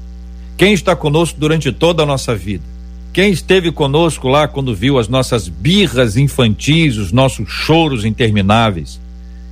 [0.57, 2.65] Quem está conosco durante toda a nossa vida?
[3.13, 9.01] Quem esteve conosco lá quando viu as nossas birras infantis, os nossos choros intermináveis,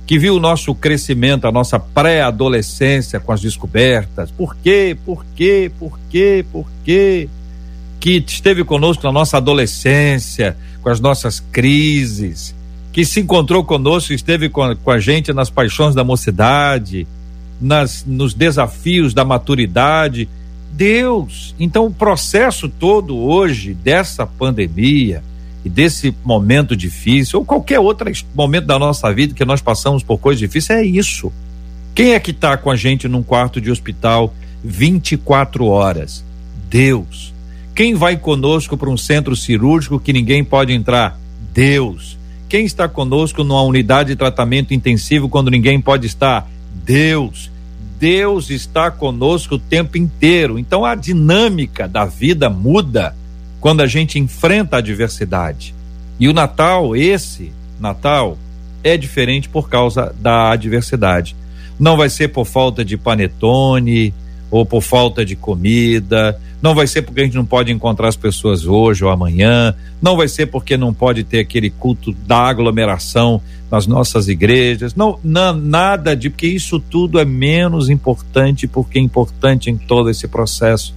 [0.05, 5.71] que viu o nosso crescimento, a nossa pré-adolescência com as descobertas, por quê, por quê,
[5.79, 7.27] por quê, por quê,
[7.99, 12.53] que esteve conosco na nossa adolescência, com as nossas crises,
[12.91, 17.07] que se encontrou conosco, esteve com, com a gente nas paixões da mocidade,
[17.59, 20.29] nas, nos desafios da maturidade,
[20.71, 21.55] Deus.
[21.59, 25.23] Então, o processo todo hoje dessa pandemia
[25.65, 30.19] e desse momento difícil, ou qualquer outro momento da nossa vida que nós passamos por
[30.19, 31.33] coisas difíceis, é isso.
[31.95, 34.31] Quem é que está com a gente num quarto de hospital
[34.63, 36.23] 24 horas?
[36.69, 37.33] Deus.
[37.73, 41.19] Quem vai conosco para um centro cirúrgico que ninguém pode entrar?
[41.51, 42.15] Deus.
[42.47, 46.47] Quem está conosco numa unidade de tratamento intensivo quando ninguém pode estar?
[46.85, 47.49] Deus.
[47.99, 50.59] Deus está conosco o tempo inteiro.
[50.59, 53.15] Então a dinâmica da vida muda
[53.65, 55.73] quando a gente enfrenta a adversidade.
[56.19, 58.37] E o Natal, esse Natal,
[58.83, 61.35] é diferente por causa da adversidade.
[61.79, 64.13] Não vai ser por falta de panetone
[64.51, 68.15] ou por falta de comida, não vai ser porque a gente não pode encontrar as
[68.15, 73.41] pessoas hoje ou amanhã, não vai ser porque não pode ter aquele culto da aglomeração
[73.71, 79.71] nas nossas igrejas, não, não nada de porque isso tudo é menos importante, porque importante
[79.71, 80.93] em todo esse processo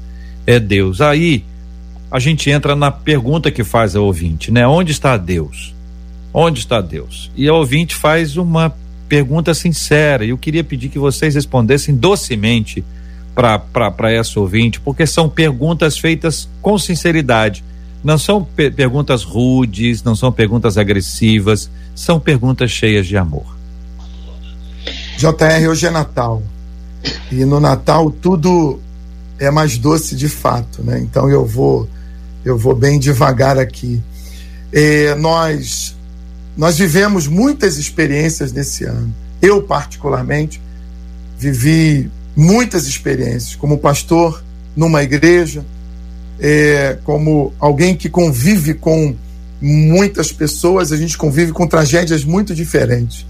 [0.47, 1.01] é Deus.
[1.01, 1.47] Aí
[2.11, 4.67] a gente entra na pergunta que faz a ouvinte, né?
[4.67, 5.75] Onde está Deus?
[6.33, 7.31] Onde está Deus?
[7.37, 8.75] E a ouvinte faz uma
[9.09, 12.85] pergunta sincera e eu queria pedir que vocês respondessem docemente
[13.35, 17.65] para essa ouvinte, porque são perguntas feitas com sinceridade.
[18.03, 23.47] Não são pe perguntas rudes, não são perguntas agressivas, são perguntas cheias de amor.
[25.17, 26.43] JR, hoje é Natal.
[27.31, 28.81] E no Natal tudo
[29.39, 31.01] é mais doce de fato, né?
[31.01, 31.89] Então eu vou
[32.49, 34.03] eu vou bem devagar aqui.
[34.73, 35.97] É, nós
[36.57, 39.15] nós vivemos muitas experiências nesse ano.
[39.41, 40.61] Eu particularmente
[41.39, 44.43] vivi muitas experiências como pastor
[44.75, 45.65] numa igreja,
[46.41, 49.15] é, como alguém que convive com
[49.61, 53.25] muitas pessoas, a gente convive com tragédias muito diferentes.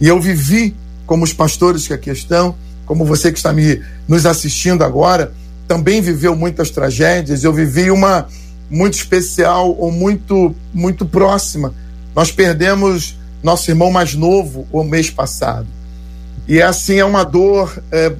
[0.00, 0.74] E eu vivi,
[1.06, 2.54] como os pastores que aqui estão,
[2.86, 5.32] como você que está me, nos assistindo agora,
[5.68, 7.44] também viveu muitas tragédias.
[7.44, 8.26] Eu vivi uma
[8.70, 11.74] muito especial ou muito, muito próxima.
[12.14, 15.66] Nós perdemos nosso irmão mais novo o mês passado.
[16.46, 18.12] E assim é uma dor é,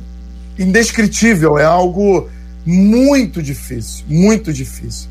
[0.58, 2.28] indescritível, é algo
[2.64, 5.08] muito difícil, muito difícil.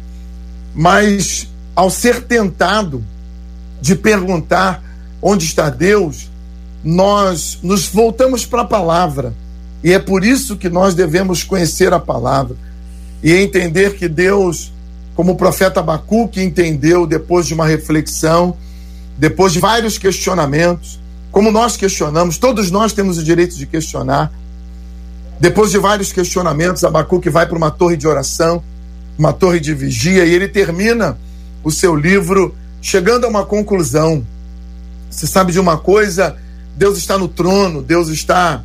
[0.73, 3.04] Mas ao ser tentado
[3.82, 4.84] de perguntar
[5.21, 6.30] onde está Deus,
[6.84, 9.34] nós nos voltamos para a palavra.
[9.84, 12.56] E é por isso que nós devemos conhecer a palavra
[13.23, 14.71] e entender que Deus,
[15.19, 18.55] como o profeta Abacuque entendeu depois de uma reflexão,
[19.17, 20.97] depois de vários questionamentos,
[21.29, 24.32] como nós questionamos, todos nós temos o direito de questionar,
[25.38, 28.63] depois de vários questionamentos, Abacuque vai para uma torre de oração,
[29.17, 31.17] uma torre de vigia, e ele termina
[31.65, 34.25] o seu livro chegando a uma conclusão.
[35.10, 36.38] Você sabe de uma coisa?
[36.77, 38.63] Deus está no trono, Deus está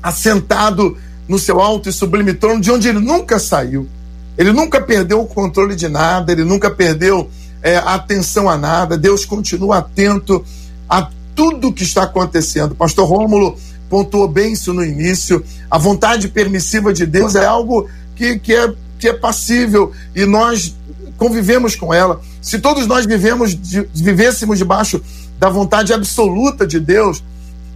[0.00, 3.88] assentado no seu alto e sublime trono, de onde ele nunca saiu.
[4.36, 7.30] Ele nunca perdeu o controle de nada, ele nunca perdeu
[7.62, 8.96] é, atenção a nada.
[8.96, 10.44] Deus continua atento
[10.88, 12.74] a tudo que está acontecendo.
[12.74, 13.56] Pastor Rômulo
[13.88, 15.44] pontuou bem isso no início.
[15.70, 20.74] A vontade permissiva de Deus é algo que, que, é, que é passível e nós
[21.16, 22.20] convivemos com ela.
[22.40, 25.00] Se todos nós vivemos, de, vivêssemos debaixo
[25.38, 27.22] da vontade absoluta de Deus,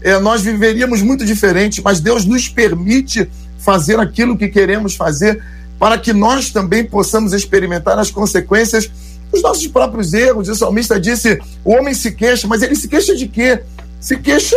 [0.03, 5.43] é, nós viveríamos muito diferente, mas Deus nos permite fazer aquilo que queremos fazer
[5.79, 8.91] para que nós também possamos experimentar as consequências
[9.33, 10.49] dos nossos próprios erros.
[10.49, 13.63] O salmista disse: o homem se queixa, mas ele se queixa de quê?
[14.01, 14.57] Se queixa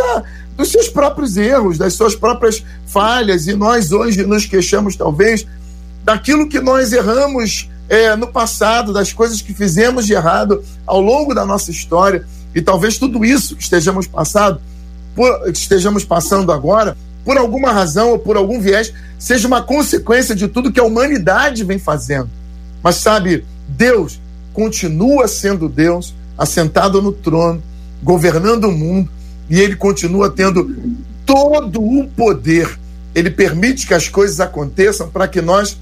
[0.56, 5.46] dos seus próprios erros, das suas próprias falhas, e nós hoje nos queixamos, talvez,
[6.04, 11.34] daquilo que nós erramos é, no passado, das coisas que fizemos de errado ao longo
[11.34, 14.60] da nossa história, e talvez tudo isso que estejamos passado,
[15.14, 20.48] por, estejamos passando agora, por alguma razão ou por algum viés, seja uma consequência de
[20.48, 22.30] tudo que a humanidade vem fazendo.
[22.82, 24.18] Mas sabe, Deus
[24.54, 27.62] continua sendo Deus, assentado no trono,
[28.02, 29.10] governando o mundo,
[29.48, 30.74] e ele continua tendo
[31.26, 32.78] todo o poder.
[33.14, 35.78] Ele permite que as coisas aconteçam para que nós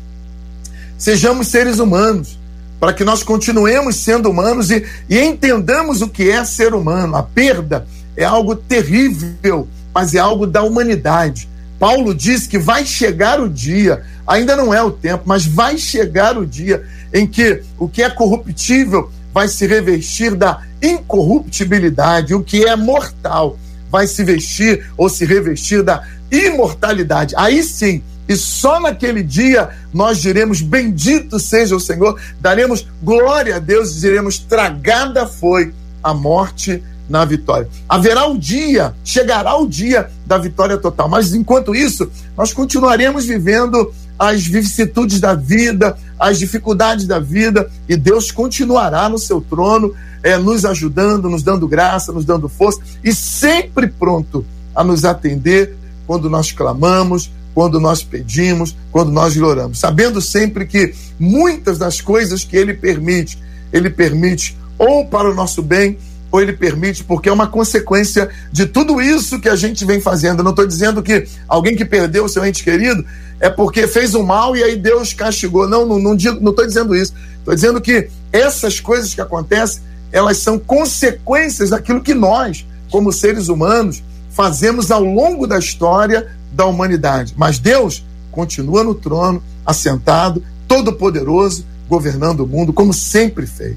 [0.98, 2.36] sejamos seres humanos,
[2.80, 7.14] para que nós continuemos sendo humanos e, e entendamos o que é ser humano.
[7.14, 7.86] A perda
[8.16, 11.48] é algo terrível, mas é algo da humanidade.
[11.78, 16.36] Paulo diz que vai chegar o dia, ainda não é o tempo, mas vai chegar
[16.36, 22.64] o dia em que o que é corruptível vai se revestir da incorruptibilidade, o que
[22.64, 23.56] é mortal
[23.90, 27.34] vai se vestir ou se revestir da imortalidade.
[27.36, 33.58] Aí sim, e só naquele dia nós diremos: Bendito seja o Senhor, daremos glória a
[33.58, 35.72] Deus, diremos: Tragada foi
[36.02, 37.68] a morte na vitória.
[37.88, 43.92] Haverá um dia, chegará o dia da vitória total, mas enquanto isso, nós continuaremos vivendo
[44.18, 50.36] as vicissitudes da vida, as dificuldades da vida, e Deus continuará no seu trono, é,
[50.36, 54.44] nos ajudando, nos dando graça, nos dando força, e sempre pronto
[54.74, 60.94] a nos atender quando nós clamamos, quando nós pedimos, quando nós oramos, sabendo sempre que
[61.18, 63.38] muitas das coisas que Ele permite,
[63.72, 65.98] Ele permite ou para o nosso bem,
[66.30, 70.40] ou ele permite porque é uma consequência de tudo isso que a gente vem fazendo.
[70.40, 73.04] Eu não estou dizendo que alguém que perdeu o seu ente querido
[73.40, 75.68] é porque fez o mal e aí Deus castigou.
[75.68, 77.14] Não, não estou não, não dizendo isso.
[77.38, 83.48] Estou dizendo que essas coisas que acontecem, elas são consequências daquilo que nós, como seres
[83.48, 87.34] humanos, fazemos ao longo da história da humanidade.
[87.36, 93.76] Mas Deus continua no trono, assentado, todo-poderoso, governando o mundo, como sempre fez.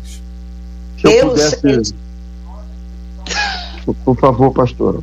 [0.99, 1.95] Se eu pudesse.
[3.85, 4.99] Por favor, pastora.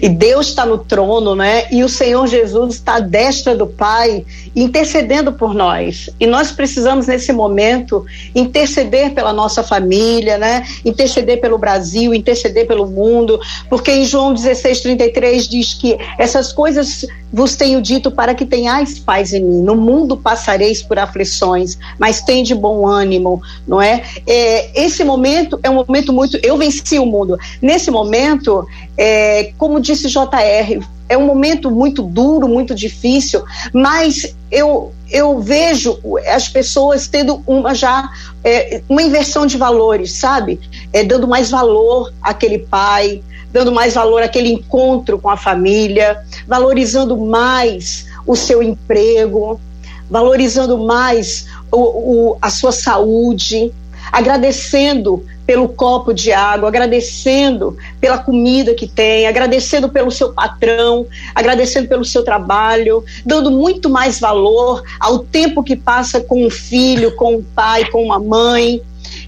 [0.00, 1.66] E Deus está no trono, né?
[1.70, 4.24] E o Senhor Jesus está à destra do Pai,
[4.54, 6.10] intercedendo por nós.
[6.18, 10.64] E nós precisamos, nesse momento, interceder pela nossa família, né?
[10.84, 17.06] Interceder pelo Brasil, interceder pelo mundo, porque em João 16, 33 diz que essas coisas
[17.32, 19.62] vos tenho dito para que tenhais paz em mim.
[19.62, 24.02] No mundo passareis por aflições, mas tem de bom ânimo, não é?
[24.26, 24.84] é?
[24.84, 26.38] Esse momento é um momento muito.
[26.42, 27.38] Eu venci o mundo.
[27.62, 28.66] Nesse momento,
[28.96, 35.98] é, como disse JR, é um momento muito duro, muito difícil, mas eu, eu vejo
[36.32, 38.10] as pessoas tendo uma já
[38.44, 40.60] é, uma inversão de valores, sabe?
[40.92, 43.22] É, dando mais valor àquele pai,
[43.52, 49.60] dando mais valor àquele encontro com a família, valorizando mais o seu emprego,
[50.08, 53.72] valorizando mais o, o, a sua saúde,
[54.12, 61.88] agradecendo pelo copo de água, agradecendo pela comida que tem, agradecendo pelo seu patrão, agradecendo
[61.88, 67.34] pelo seu trabalho, dando muito mais valor ao tempo que passa com o filho, com
[67.34, 68.80] o pai, com a mãe.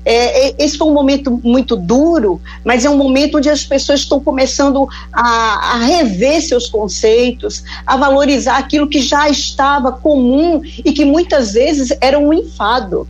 [0.04, 3.98] É, é, esse foi um momento muito duro, mas é um momento onde as pessoas
[3.98, 10.92] estão começando a, a rever seus conceitos, a valorizar aquilo que já estava comum e
[10.92, 13.08] que muitas vezes era um enfado,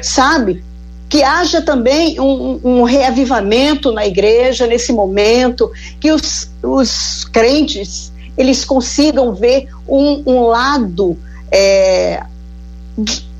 [0.00, 0.62] sabe?
[1.08, 8.64] Que haja também um, um, reavivamento na igreja nesse momento, que os, os crentes eles
[8.64, 11.16] consigam ver um, um lado
[11.50, 12.22] é,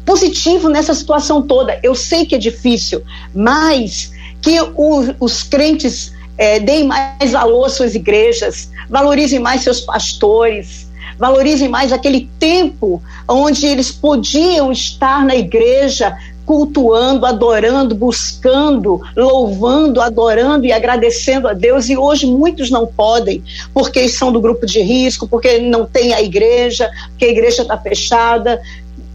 [0.04, 1.78] positivo nessa situação toda.
[1.82, 3.02] Eu sei que é difícil,
[3.34, 9.80] mas que o, os crentes é, deem mais valor às suas igrejas, valorizem mais seus
[9.80, 10.86] pastores,
[11.18, 16.16] valorizem mais aquele tempo onde eles podiam estar na igreja
[16.46, 21.88] cultuando, adorando, buscando, louvando, adorando e agradecendo a Deus.
[21.90, 23.42] E hoje muitos não podem,
[23.74, 27.76] porque são do grupo de risco, porque não tem a igreja, porque a igreja está
[27.76, 28.62] fechada.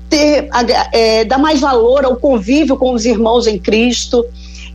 [0.09, 0.49] Ter,
[0.91, 4.25] é, dar mais valor ao convívio com os irmãos em Cristo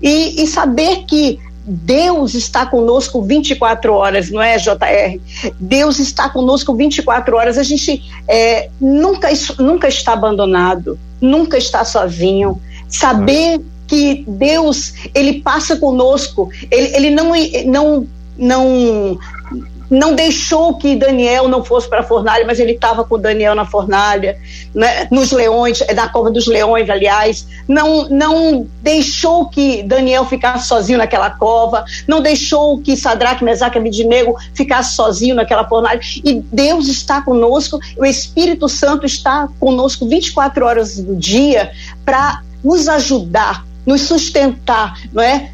[0.02, 5.18] e, e saber que Deus está conosco 24 horas, não é, JR?
[5.58, 7.58] Deus está conosco 24 horas.
[7.58, 12.60] A gente é, nunca, nunca está abandonado, nunca está sozinho.
[12.88, 17.32] Saber que Deus, Ele passa conosco, Ele, ele não,
[17.66, 18.08] não,
[18.38, 19.18] não
[19.90, 23.64] não deixou que Daniel não fosse para a fornalha, mas ele estava com Daniel na
[23.64, 24.36] fornalha,
[24.74, 27.46] né, nos leões, é na cova dos leões, aliás.
[27.68, 33.80] Não, não deixou que Daniel ficasse sozinho naquela cova, não deixou que Sadraque, Mesaque e
[33.80, 36.00] Abidinego ficasse sozinho naquela fornalha.
[36.24, 41.70] E Deus está conosco, o Espírito Santo está conosco 24 horas do dia
[42.04, 45.50] para nos ajudar, nos sustentar, não é?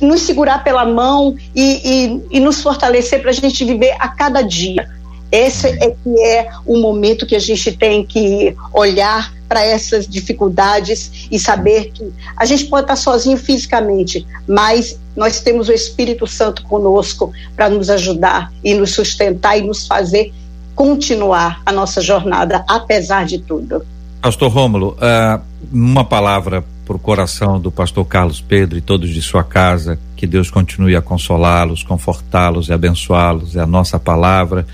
[0.00, 4.42] Nos segurar pela mão e, e, e nos fortalecer para a gente viver a cada
[4.42, 4.88] dia.
[5.30, 11.28] Esse é que é o momento que a gente tem que olhar para essas dificuldades
[11.30, 16.62] e saber que a gente pode estar sozinho fisicamente, mas nós temos o Espírito Santo
[16.64, 20.32] conosco para nos ajudar e nos sustentar e nos fazer
[20.74, 23.84] continuar a nossa jornada, apesar de tudo.
[24.20, 25.42] Pastor Rômulo, uh,
[25.72, 30.26] uma palavra para o coração do pastor Carlos Pedro e todos de sua casa, que
[30.26, 33.56] Deus continue a consolá-los, confortá-los e abençoá-los.
[33.56, 34.66] É a nossa palavra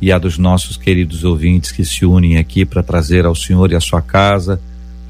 [0.00, 3.76] e a dos nossos queridos ouvintes que se unem aqui para trazer ao Senhor e
[3.76, 4.60] à sua casa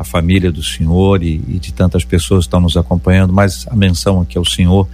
[0.02, 3.76] a família do senhor e, e, de tantas pessoas que estão nos acompanhando, mas a
[3.76, 4.88] menção aqui ao senhor,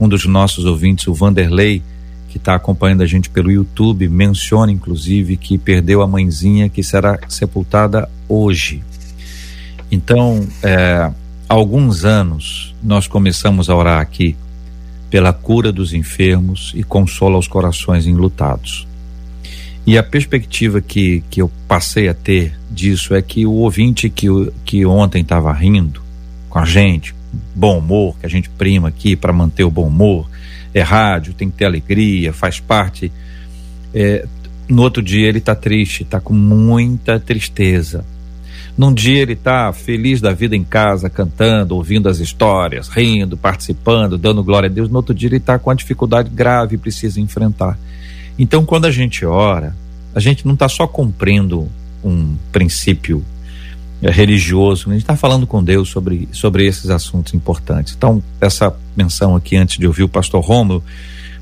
[0.00, 1.82] um dos nossos ouvintes, o Vanderlei,
[2.28, 7.18] que está acompanhando a gente pelo YouTube, menciona inclusive que perdeu a mãezinha que será
[7.28, 8.82] sepultada hoje.
[9.90, 11.10] Então, é,
[11.48, 14.36] há alguns anos nós começamos a orar aqui
[15.10, 18.86] pela cura dos enfermos e consola os corações enlutados.
[19.86, 24.26] E a perspectiva que, que eu passei a ter disso é que o ouvinte que,
[24.64, 26.02] que ontem estava rindo
[26.50, 27.14] com a gente,
[27.54, 30.28] bom humor, que a gente prima aqui para manter o bom humor,
[30.74, 33.10] é rádio, tem que ter alegria, faz parte.
[33.94, 34.26] É,
[34.68, 38.04] no outro dia ele está triste, está com muita tristeza.
[38.78, 44.16] Num dia ele está feliz da vida em casa, cantando, ouvindo as histórias, rindo, participando,
[44.16, 44.88] dando glória a Deus.
[44.88, 47.76] No outro dia ele está com uma dificuldade grave e precisa enfrentar.
[48.38, 49.74] Então, quando a gente ora,
[50.14, 51.68] a gente não está só cumprindo
[52.04, 53.24] um princípio
[54.00, 57.94] é, religioso, a gente está falando com Deus sobre, sobre esses assuntos importantes.
[57.96, 60.84] Então, essa menção aqui antes de ouvir o pastor Rômulo.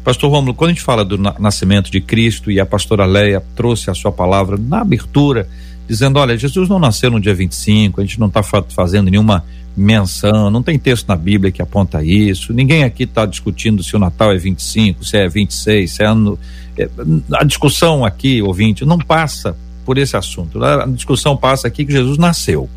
[0.03, 3.91] Pastor Rômulo, quando a gente fala do nascimento de Cristo e a pastora Leia trouxe
[3.91, 5.47] a sua palavra na abertura,
[5.87, 9.45] dizendo: olha, Jesus não nasceu no dia 25, a gente não está fazendo nenhuma
[9.77, 13.99] menção, não tem texto na Bíblia que aponta isso, ninguém aqui está discutindo se o
[13.99, 16.39] Natal é 25, se é 26, se é ano.
[16.79, 16.89] É,
[17.35, 20.63] a discussão aqui, ouvinte, não passa por esse assunto.
[20.63, 22.69] A discussão passa aqui que Jesus nasceu.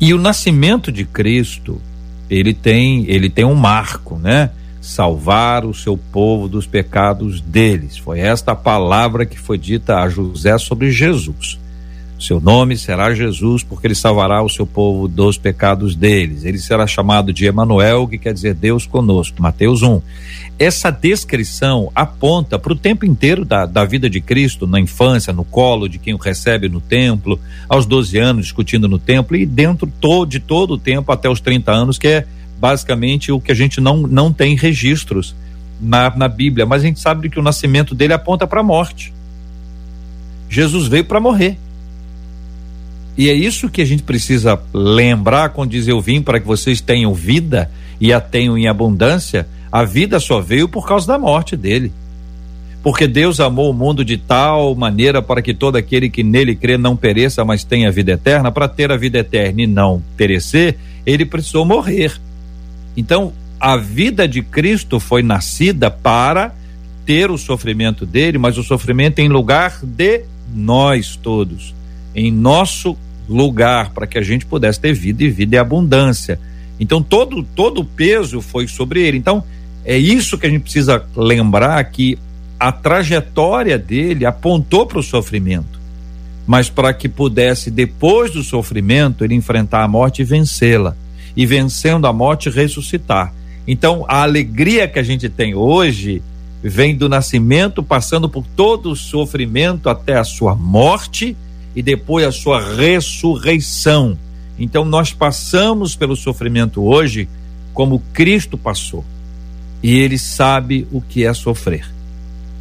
[0.00, 1.80] E o nascimento de Cristo,
[2.28, 4.50] ele tem, ele tem um marco, né?
[4.80, 7.98] Salvar o seu povo dos pecados deles.
[7.98, 11.58] Foi esta palavra que foi dita a José sobre Jesus.
[12.20, 16.44] Seu nome será Jesus, porque ele salvará o seu povo dos pecados deles.
[16.44, 19.40] Ele será chamado de Emanuel, que quer dizer Deus conosco.
[19.40, 20.02] Mateus 1.
[20.58, 25.46] Essa descrição aponta para o tempo inteiro da, da vida de Cristo, na infância, no
[25.46, 29.90] colo de quem o recebe no templo, aos 12 anos discutindo no templo e dentro
[30.28, 32.26] de todo o tempo até os 30 anos, que é
[32.60, 35.34] basicamente o que a gente não, não tem registros
[35.80, 36.66] na, na Bíblia.
[36.66, 39.12] Mas a gente sabe que o nascimento dele aponta para a morte.
[40.48, 41.56] Jesus veio para morrer.
[43.16, 46.80] E é isso que a gente precisa lembrar quando diz eu vim para que vocês
[46.80, 49.48] tenham vida e a tenham em abundância.
[49.72, 51.92] A vida só veio por causa da morte dele.
[52.82, 56.78] Porque Deus amou o mundo de tal maneira para que todo aquele que nele crê
[56.78, 58.50] não pereça, mas tenha vida eterna.
[58.50, 62.18] Para ter a vida eterna e não perecer, ele precisou morrer.
[63.00, 66.54] Então, a vida de Cristo foi nascida para
[67.06, 70.24] ter o sofrimento dele, mas o sofrimento em lugar de
[70.54, 71.74] nós todos,
[72.14, 72.94] em nosso
[73.26, 76.38] lugar para que a gente pudesse ter vida e vida e abundância.
[76.78, 79.16] Então todo todo o peso foi sobre ele.
[79.16, 79.42] Então
[79.82, 82.18] é isso que a gente precisa lembrar que
[82.58, 85.80] a trajetória dele apontou para o sofrimento,
[86.46, 90.94] mas para que pudesse depois do sofrimento ele enfrentar a morte e vencê-la
[91.36, 93.32] e vencendo a morte ressuscitar.
[93.66, 96.22] Então a alegria que a gente tem hoje
[96.62, 101.36] vem do nascimento, passando por todo o sofrimento até a sua morte
[101.74, 104.18] e depois a sua ressurreição.
[104.58, 107.28] Então nós passamos pelo sofrimento hoje
[107.72, 109.04] como Cristo passou.
[109.82, 111.90] E ele sabe o que é sofrer.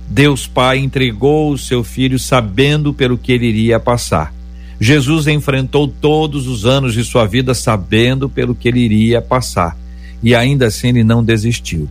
[0.09, 4.33] Deus Pai entregou o seu filho sabendo pelo que ele iria passar.
[4.79, 9.77] Jesus enfrentou todos os anos de sua vida sabendo pelo que ele iria passar.
[10.23, 11.87] E ainda assim ele não desistiu.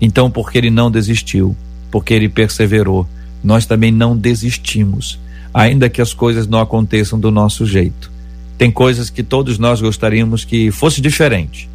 [0.00, 1.56] Então, porque ele não desistiu,
[1.90, 3.06] porque ele perseverou,
[3.42, 5.18] nós também não desistimos
[5.52, 8.10] ainda que as coisas não aconteçam do nosso jeito.
[8.56, 11.68] Tem coisas que todos nós gostaríamos que fosse diferente,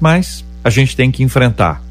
[0.00, 1.82] mas a gente tem que enfrentar.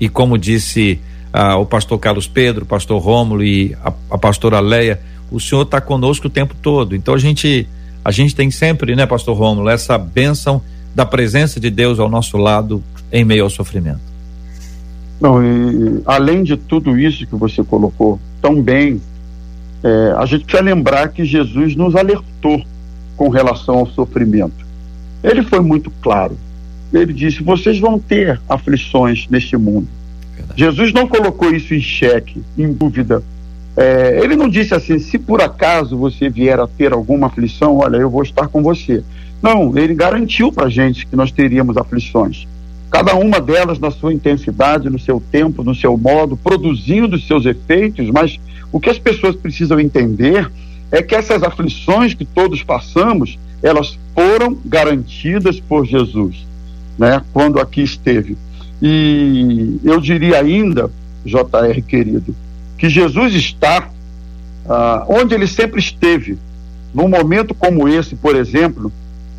[0.00, 1.00] E como disse
[1.32, 5.00] ah, o pastor Carlos Pedro, o pastor Rômulo e a, a pastora Leia,
[5.32, 6.94] o Senhor está conosco o tempo todo.
[6.94, 7.68] Então a gente
[8.04, 10.60] a gente tem sempre, né, pastor Rômulo, essa bênção
[10.94, 14.00] da presença de Deus ao nosso lado em meio ao sofrimento.
[15.20, 19.00] Não, e, além de tudo isso que você colocou tão bem
[19.82, 22.62] é, a gente precisa lembrar que Jesus nos alertou
[23.16, 24.64] com relação ao sofrimento.
[25.22, 26.36] Ele foi muito claro.
[26.92, 29.88] Ele disse: vocês vão ter aflições neste mundo.
[30.36, 30.60] Verdade.
[30.60, 33.22] Jesus não colocou isso em xeque, em dúvida.
[33.76, 37.96] É, ele não disse assim: se por acaso você vier a ter alguma aflição, olha,
[37.96, 39.02] eu vou estar com você.
[39.42, 42.46] Não, ele garantiu para a gente que nós teríamos aflições.
[42.90, 48.10] Cada uma delas na sua intensidade, no seu tempo, no seu modo, produzindo seus efeitos,
[48.10, 48.38] mas
[48.70, 50.50] o que as pessoas precisam entender
[50.90, 56.46] é que essas aflições que todos passamos, elas foram garantidas por Jesus,
[56.98, 57.22] né?
[57.32, 58.36] Quando aqui esteve.
[58.80, 60.90] E eu diria ainda,
[61.24, 62.34] JR querido,
[62.82, 63.88] que Jesus está
[64.68, 66.36] ah, onde ele sempre esteve,
[66.92, 68.90] num momento como esse, por exemplo,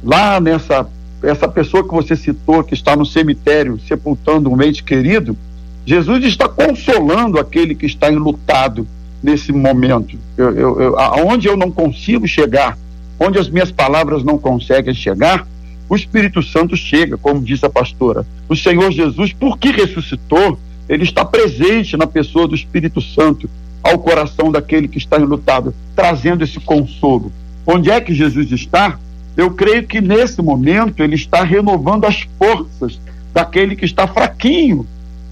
[0.02, 0.88] lá nessa
[1.22, 5.38] essa pessoa que você citou que está no cemitério sepultando um ente querido,
[5.86, 8.88] Jesus está consolando aquele que está enlutado
[9.22, 10.18] nesse momento.
[10.38, 12.78] Eu, eu, eu, aonde eu não consigo chegar,
[13.20, 15.46] onde as minhas palavras não conseguem chegar,
[15.90, 18.26] o Espírito Santo chega, como disse a pastora.
[18.48, 20.58] O Senhor Jesus, porque ressuscitou,
[20.88, 23.50] ele está presente na pessoa do Espírito Santo
[23.82, 27.32] ao coração daquele que está enlutado, trazendo esse consolo.
[27.66, 28.98] Onde é que Jesus está?
[29.36, 33.00] Eu creio que nesse momento ele está renovando as forças
[33.34, 34.86] daquele que está fraquinho,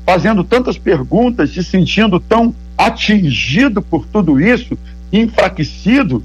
[0.05, 4.77] fazendo tantas perguntas, se sentindo tão atingido por tudo isso,
[5.13, 6.23] enfraquecido,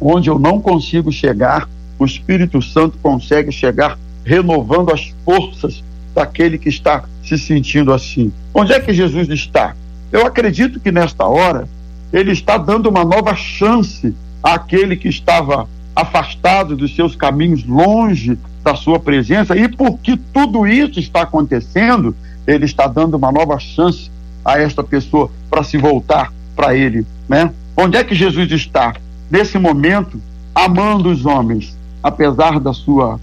[0.00, 1.68] onde eu não consigo chegar,
[1.98, 5.82] o Espírito Santo consegue chegar renovando as forças
[6.14, 7.04] daquele que está
[7.36, 8.32] se sentindo assim.
[8.52, 9.74] Onde é que Jesus está?
[10.10, 11.68] Eu acredito que nesta hora
[12.12, 18.74] ele está dando uma nova chance àquele que estava afastado dos seus caminhos, longe da
[18.74, 22.14] sua presença, e porque tudo isso está acontecendo,
[22.46, 24.10] ele está dando uma nova chance
[24.44, 27.52] a esta pessoa para se voltar para ele, né?
[27.76, 28.94] Onde é que Jesus está?
[29.30, 30.20] Nesse momento,
[30.54, 33.20] amando os homens, apesar da sua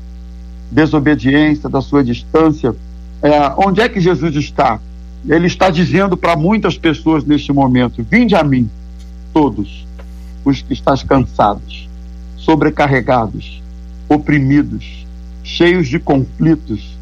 [0.71, 2.75] desobediência, da sua distância,
[3.21, 4.79] é, onde é que Jesus está?
[5.27, 8.69] Ele está dizendo para muitas pessoas neste momento: Vinde a mim,
[9.33, 9.85] todos
[10.45, 11.87] os que estás cansados
[12.47, 13.61] sobrecarregados,
[14.07, 15.05] oprimidos,
[15.43, 16.97] cheios de conflitos,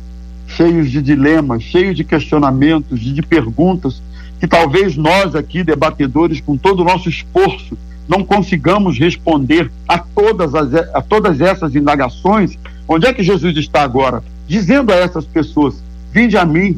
[0.48, 4.02] cheios de dilemas, cheios de questionamentos, de, perguntas,
[4.40, 10.56] que talvez nós aqui, debatedores, com todo o nosso esforço, não consigamos responder a todas,
[10.56, 12.58] as, a todas essas indagações,
[12.88, 14.24] onde é que Jesus está agora?
[14.48, 15.76] Dizendo a essas pessoas:
[16.16, 16.78] vinde a mim,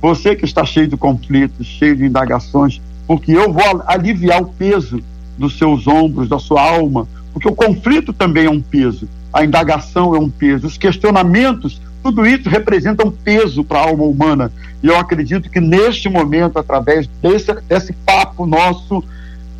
[0.00, 5.02] você que está cheio de conflitos, cheio de indagações, porque eu vou aliviar o peso
[5.36, 10.14] dos seus ombros, da sua alma, porque o conflito também é um peso, a indagação
[10.14, 14.52] é um peso, os questionamentos, tudo isso representa um peso para a alma humana.
[14.80, 19.02] E eu acredito que neste momento, através desse, desse papo nosso,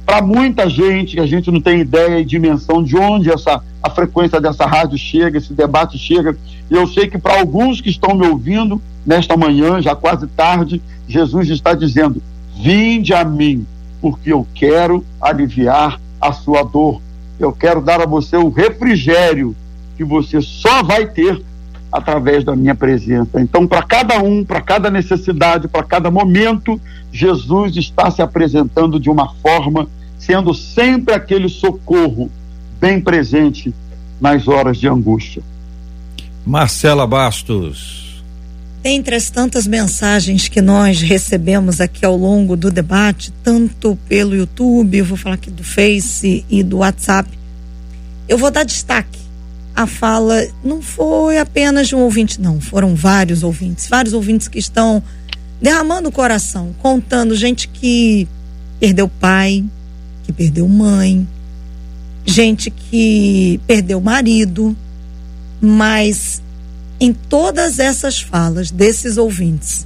[0.07, 3.91] para muita gente, que a gente não tem ideia e dimensão de onde essa, a
[3.91, 6.37] frequência dessa rádio chega, esse debate chega.
[6.71, 10.83] E eu sei que para alguns que estão me ouvindo nesta manhã, já quase tarde,
[11.09, 12.23] Jesus está dizendo:
[12.57, 13.67] Vinde a mim,
[14.01, 17.01] porque eu quero aliviar a sua dor
[17.43, 19.55] eu quero dar a você o refrigério
[19.97, 21.43] que você só vai ter
[21.91, 23.41] através da minha presença.
[23.41, 26.81] Então, para cada um, para cada necessidade, para cada momento,
[27.13, 29.89] Jesus está se apresentando de uma forma,
[30.19, 32.31] sendo sempre aquele socorro
[32.81, 33.75] bem presente
[34.21, 35.43] nas horas de angústia.
[36.47, 38.02] Marcela Bastos.
[38.85, 45.03] Entre as tantas mensagens que nós recebemos aqui ao longo do debate, tanto pelo YouTube,
[45.03, 47.31] vou falar aqui do Face e do WhatsApp,
[48.29, 49.21] eu vou dar destaque
[49.75, 54.59] à fala, não foi apenas de um ouvinte, não, foram vários ouvintes, vários ouvintes que
[54.59, 55.01] estão
[55.61, 58.27] derramando o coração, contando gente que
[58.81, 59.65] perdeu pai,
[60.25, 61.27] que perdeu mãe,
[62.27, 64.77] gente que perdeu marido,
[65.61, 66.43] mas
[67.03, 69.85] em todas essas falas desses ouvintes,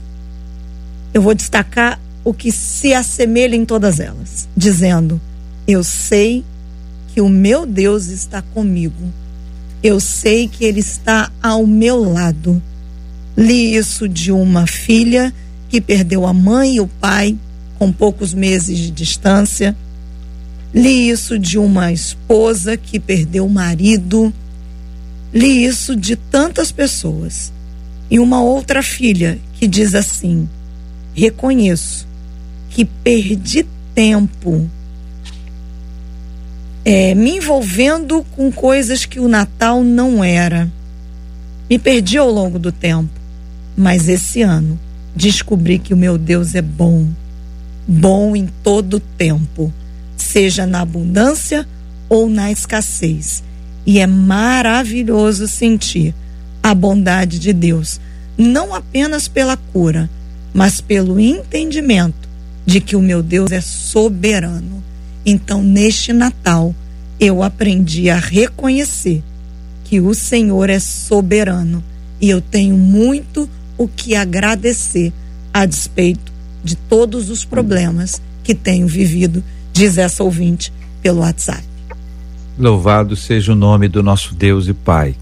[1.14, 5.18] eu vou destacar o que se assemelha em todas elas, dizendo:
[5.66, 6.44] Eu sei
[7.14, 9.10] que o meu Deus está comigo.
[9.82, 12.62] Eu sei que Ele está ao meu lado.
[13.34, 15.32] Li isso de uma filha
[15.70, 17.34] que perdeu a mãe e o pai
[17.78, 19.74] com poucos meses de distância.
[20.74, 24.34] Li isso de uma esposa que perdeu o marido
[25.36, 27.52] Li isso de tantas pessoas.
[28.10, 30.48] E uma outra filha que diz assim:
[31.14, 32.08] reconheço
[32.70, 34.66] que perdi tempo
[36.82, 40.72] é, me envolvendo com coisas que o Natal não era.
[41.68, 43.12] Me perdi ao longo do tempo,
[43.76, 44.80] mas esse ano
[45.14, 47.06] descobri que o meu Deus é bom,
[47.86, 49.70] bom em todo tempo,
[50.16, 51.68] seja na abundância
[52.08, 53.44] ou na escassez.
[53.86, 56.14] E é maravilhoso sentir
[56.62, 58.00] a bondade de Deus,
[58.36, 60.10] não apenas pela cura,
[60.52, 62.28] mas pelo entendimento
[62.66, 64.82] de que o meu Deus é soberano.
[65.24, 66.74] Então, neste Natal,
[67.20, 69.22] eu aprendi a reconhecer
[69.84, 71.82] que o Senhor é soberano
[72.20, 75.12] e eu tenho muito o que agradecer
[75.54, 76.32] a despeito
[76.64, 81.75] de todos os problemas que tenho vivido, diz essa ouvinte pelo WhatsApp.
[82.58, 85.14] Louvado seja o nome do nosso Deus e Pai.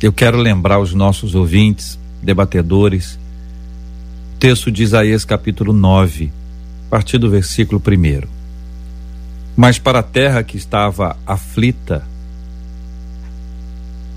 [0.00, 3.18] Eu quero lembrar os nossos ouvintes, debatedores,
[4.38, 6.32] texto de Isaías capítulo 9,
[6.86, 8.26] a partir do versículo 1.
[9.54, 12.02] Mas para a terra que estava aflita,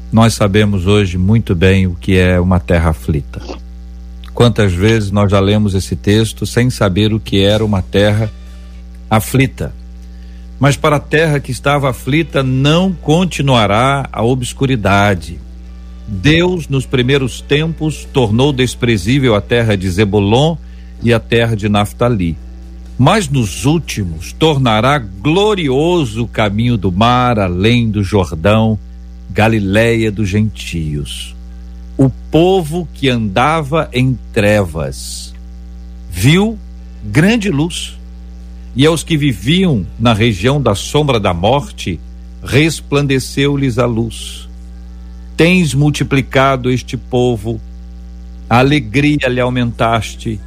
[0.10, 3.42] nós sabemos hoje muito bem o que é uma terra aflita.
[4.34, 8.32] Quantas vezes nós já lemos esse texto sem saber o que era uma terra
[9.10, 9.74] aflita?
[10.60, 15.40] Mas para a terra que estava aflita não continuará a obscuridade.
[16.08, 20.56] Deus, nos primeiros tempos, tornou desprezível a terra de Zebulon
[21.02, 22.38] e a terra de Naftali.
[22.98, 28.80] Mas nos últimos tornará glorioso o caminho do mar além do Jordão,
[29.30, 31.36] Galiléia dos gentios.
[31.98, 35.34] O povo que andava em trevas
[36.10, 36.58] viu
[37.04, 37.98] grande luz
[38.76, 42.00] e aos que viviam na região da sombra da morte,
[42.44, 44.50] resplandeceu-lhes a luz.
[45.38, 47.60] Tens multiplicado este povo,
[48.50, 50.40] a alegria lhe aumentaste,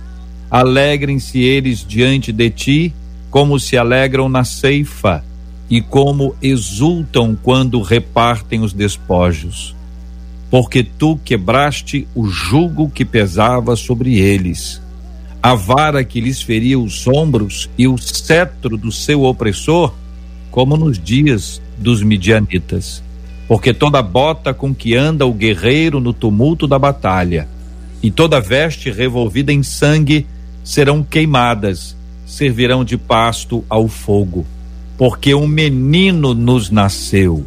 [0.51, 2.95] alegrem-se eles diante de ti,
[3.31, 5.25] como se alegram na ceifa,
[5.71, 9.75] e como exultam quando repartem os despojos.
[10.51, 14.81] Porque tu quebraste o jugo que pesava sobre eles
[15.43, 19.95] a vara que lhes feria os ombros e o cetro do seu opressor,
[20.51, 23.03] como nos dias dos midianitas.
[23.47, 27.49] Porque toda bota com que anda o guerreiro no tumulto da batalha,
[28.03, 30.27] e toda veste revolvida em sangue
[30.63, 34.47] serão queimadas, servirão de pasto ao fogo.
[34.97, 37.47] Porque um menino nos nasceu,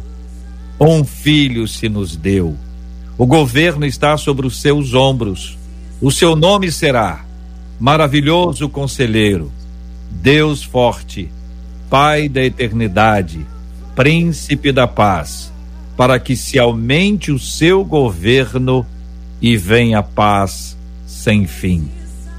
[0.80, 2.56] um filho se nos deu.
[3.16, 5.56] O governo está sobre os seus ombros.
[6.00, 7.24] O seu nome será
[7.82, 9.50] maravilhoso conselheiro,
[10.08, 11.28] Deus forte,
[11.90, 13.44] Pai da eternidade,
[13.96, 15.52] Príncipe da paz,
[15.96, 18.86] para que se aumente o seu governo
[19.40, 21.90] e venha paz sem fim.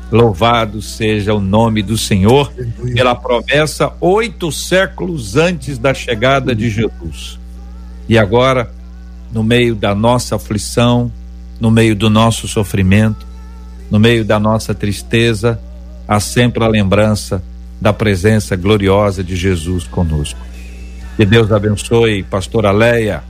[0.09, 2.49] Louvado seja o nome do Senhor
[2.95, 7.37] pela promessa oito séculos antes da chegada de Jesus.
[8.07, 8.73] E agora,
[9.29, 11.11] no meio da nossa aflição,
[11.59, 13.32] no meio do nosso sofrimento,
[13.93, 15.59] no meio da nossa tristeza,
[16.07, 17.43] há sempre a lembrança
[17.79, 20.39] da presença gloriosa de Jesus conosco.
[21.15, 23.23] Que Deus abençoe pastor Aleia,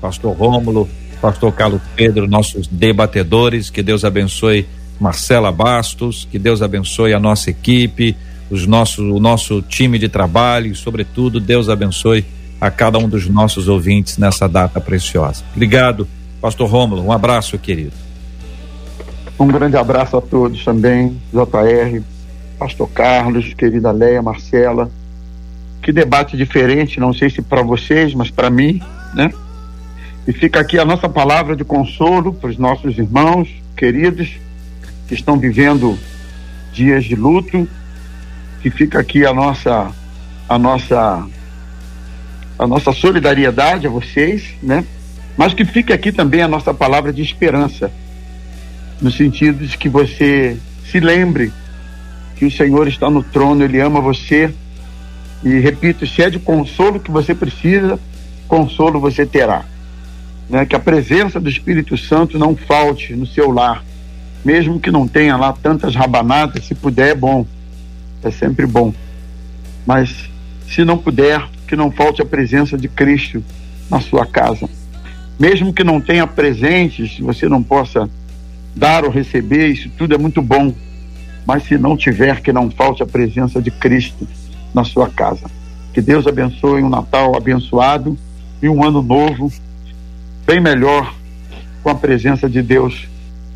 [0.00, 0.88] pastor Rômulo,
[1.22, 4.66] pastor Carlos Pedro, nossos debatedores, que Deus abençoe
[4.98, 8.16] Marcela Bastos, que Deus abençoe a nossa equipe,
[8.50, 12.26] os nossos, o nosso time de trabalho e, sobretudo, Deus abençoe
[12.60, 15.44] a cada um dos nossos ouvintes nessa data preciosa.
[15.54, 16.08] Obrigado,
[16.40, 17.04] pastor Rômulo.
[17.04, 18.07] Um abraço, querido.
[19.38, 22.02] Um grande abraço a todos também, JR,
[22.58, 24.90] Pastor Carlos, querida Leia, Marcela.
[25.80, 28.82] Que debate diferente, não sei se para vocês, mas para mim,
[29.14, 29.32] né?
[30.26, 34.40] E fica aqui a nossa palavra de consolo para os nossos irmãos queridos
[35.06, 35.96] que estão vivendo
[36.72, 37.68] dias de luto.
[38.60, 39.92] Que fica aqui a nossa
[40.48, 41.24] a nossa
[42.58, 44.84] a nossa solidariedade a vocês, né?
[45.36, 47.92] Mas que fique aqui também a nossa palavra de esperança
[49.00, 50.56] no sentido de que você
[50.90, 51.52] se lembre
[52.36, 54.52] que o Senhor está no trono, Ele ama você.
[55.44, 57.98] E repito, se é de consolo que você precisa,
[58.46, 59.64] consolo você terá.
[60.48, 60.64] Né?
[60.64, 63.84] Que a presença do Espírito Santo não falte no seu lar,
[64.44, 67.44] mesmo que não tenha lá tantas rabanadas, se puder é bom,
[68.22, 68.94] é sempre bom.
[69.84, 70.28] Mas
[70.68, 73.42] se não puder, que não falte a presença de Cristo
[73.90, 74.68] na sua casa.
[75.38, 78.08] Mesmo que não tenha presentes, você não possa
[78.74, 80.74] dar ou receber, isso tudo é muito bom.
[81.46, 84.28] Mas se não tiver, que não falte a presença de Cristo
[84.74, 85.50] na sua casa.
[85.92, 88.16] Que Deus abençoe um Natal abençoado
[88.62, 89.50] e um ano novo
[90.46, 91.14] bem melhor
[91.82, 93.08] com a presença de Deus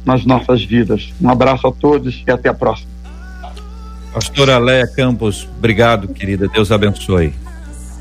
[0.05, 1.13] nas nossas vidas.
[1.21, 2.91] Um abraço a todos e até a próxima.
[4.13, 6.49] Pastora Leia Campos, obrigado, querida.
[6.49, 7.33] Deus abençoe.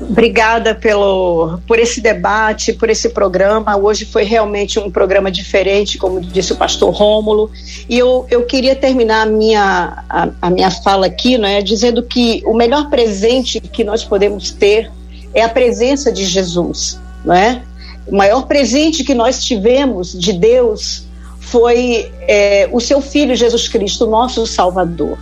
[0.08, 3.76] Obrigada pelo, por esse debate, por esse programa.
[3.76, 7.50] Hoje foi realmente um programa diferente, como disse o pastor Rômulo.
[7.88, 12.42] E eu, eu queria terminar a minha, a, a minha fala aqui, né, dizendo que
[12.44, 14.90] o melhor presente que nós podemos ter
[15.32, 16.98] é a presença de Jesus.
[17.24, 17.62] Não é?
[18.06, 21.04] O maior presente que nós tivemos de Deus
[21.38, 25.16] foi é, o seu Filho Jesus Cristo, nosso Salvador.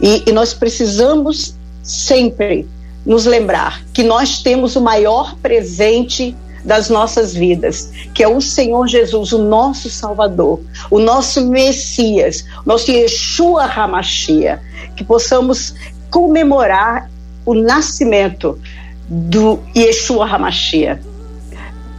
[0.00, 2.66] E, e nós precisamos sempre
[3.04, 8.86] nos lembrar que nós temos o maior presente das nossas vidas, que é o Senhor
[8.86, 14.60] Jesus, o nosso Salvador, o nosso Messias, nosso Yeshua Hamashia,
[14.96, 15.74] que possamos
[16.10, 17.10] comemorar
[17.46, 18.58] o nascimento
[19.08, 21.00] do Yeshua Hamashia.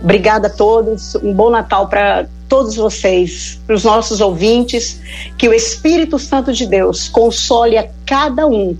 [0.04, 4.99] Obrigada a todos, um bom Natal para todos vocês, para os nossos ouvintes,
[5.38, 8.76] que o Espírito Santo de Deus console a cada um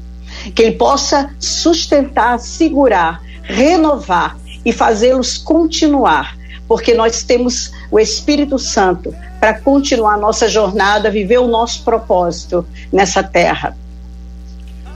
[0.56, 6.38] que Ele possa sustentar, segurar, renovar e fazê-los continuar,
[6.68, 12.66] porque nós temos o Espírito Santo para continuar a nossa jornada, viver o nosso propósito
[12.92, 13.76] nessa terra.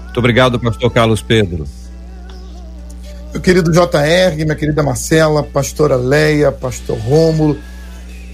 [0.03, 1.67] Muito obrigado, pastor Carlos Pedro.
[3.33, 7.57] Meu querido JR, minha querida Marcela, pastora Leia, pastor Rômulo,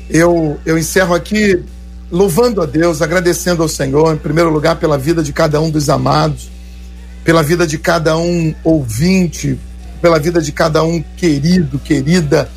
[0.07, 1.64] eu, eu encerro aqui
[2.12, 5.89] louvando a Deus, agradecendo ao Senhor, em primeiro lugar, pela vida de cada um dos
[5.89, 6.51] amados,
[7.24, 9.60] pela vida de cada um ouvinte,
[10.02, 12.50] pela vida de cada um querido, querida,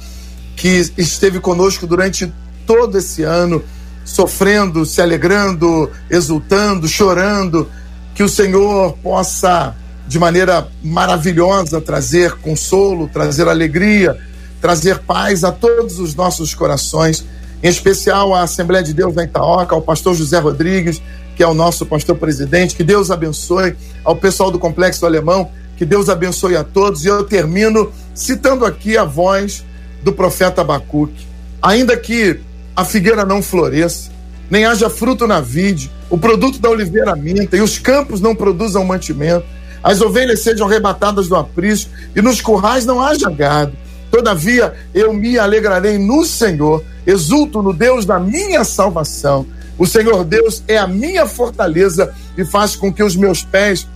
[0.57, 2.33] que esteve conosco durante
[2.67, 3.63] todo esse ano,
[4.05, 7.69] sofrendo, se alegrando, exultando, chorando,
[8.15, 9.75] que o Senhor possa
[10.07, 14.19] de maneira maravilhosa trazer consolo, trazer alegria,
[14.61, 17.25] trazer paz a todos os nossos corações,
[17.63, 21.03] em especial à Assembleia de Deus da Itaoca, ao pastor José Rodrigues,
[21.37, 25.85] que é o nosso pastor presidente, que Deus abençoe, ao pessoal do Complexo Alemão, que
[25.85, 27.05] Deus abençoe a todos.
[27.05, 29.65] E eu termino citando aqui a voz
[30.03, 31.27] do profeta Abacuque.
[31.61, 32.41] Ainda que
[32.77, 34.11] a figueira não floresça,
[34.51, 38.85] nem haja fruto na vide, o produto da oliveira minta e os campos não produzam
[38.85, 39.47] mantimento,
[39.83, 43.73] as ovelhas sejam arrebatadas do aprisco e nos currais não haja gado.
[44.11, 49.47] Todavia eu me alegrarei no Senhor, exulto no Deus da minha salvação.
[49.79, 53.87] O Senhor Deus é a minha fortaleza e faz com que os meus pés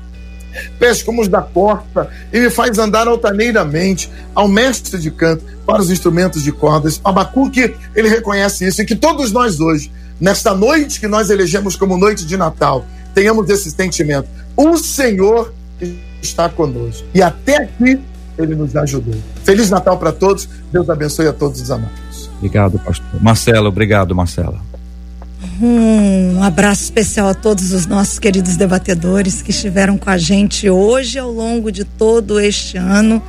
[0.78, 5.80] pés como os da porta, e me faz andar altaneiramente ao mestre de canto para
[5.80, 7.00] os instrumentos de cordas.
[7.04, 11.96] Abacuque, ele reconhece isso, e que todos nós hoje, nesta noite que nós elegemos como
[11.96, 14.28] noite de Natal, tenhamos esse sentimento.
[14.56, 15.52] O Senhor
[16.22, 17.06] está conosco.
[17.14, 18.00] E até aqui
[18.36, 19.14] ele nos ajudou.
[19.44, 20.48] Feliz Natal para todos.
[20.72, 22.30] Deus abençoe a todos os amados.
[22.36, 23.20] Obrigado, pastor.
[23.20, 24.67] Marcelo, obrigado, Marcela.
[25.60, 31.18] Um abraço especial a todos os nossos queridos debatedores que estiveram com a gente hoje
[31.18, 33.20] ao longo de todo este ano.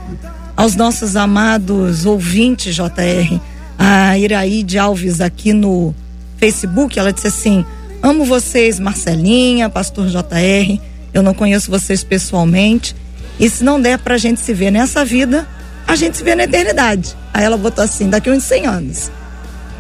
[0.56, 3.40] Aos nossos amados ouvintes, JR,
[3.80, 5.96] a Iraíde Alves aqui no
[6.38, 7.66] Facebook, ela disse assim:
[8.04, 10.80] Amo vocês, Marcelinha, Pastor JR.
[11.12, 12.96] Eu não conheço vocês pessoalmente.
[13.40, 15.48] E se não der pra gente se ver nessa vida,
[15.88, 17.16] a gente se vê na eternidade.
[17.34, 19.12] Aí ela botou assim: daqui uns 100 anos.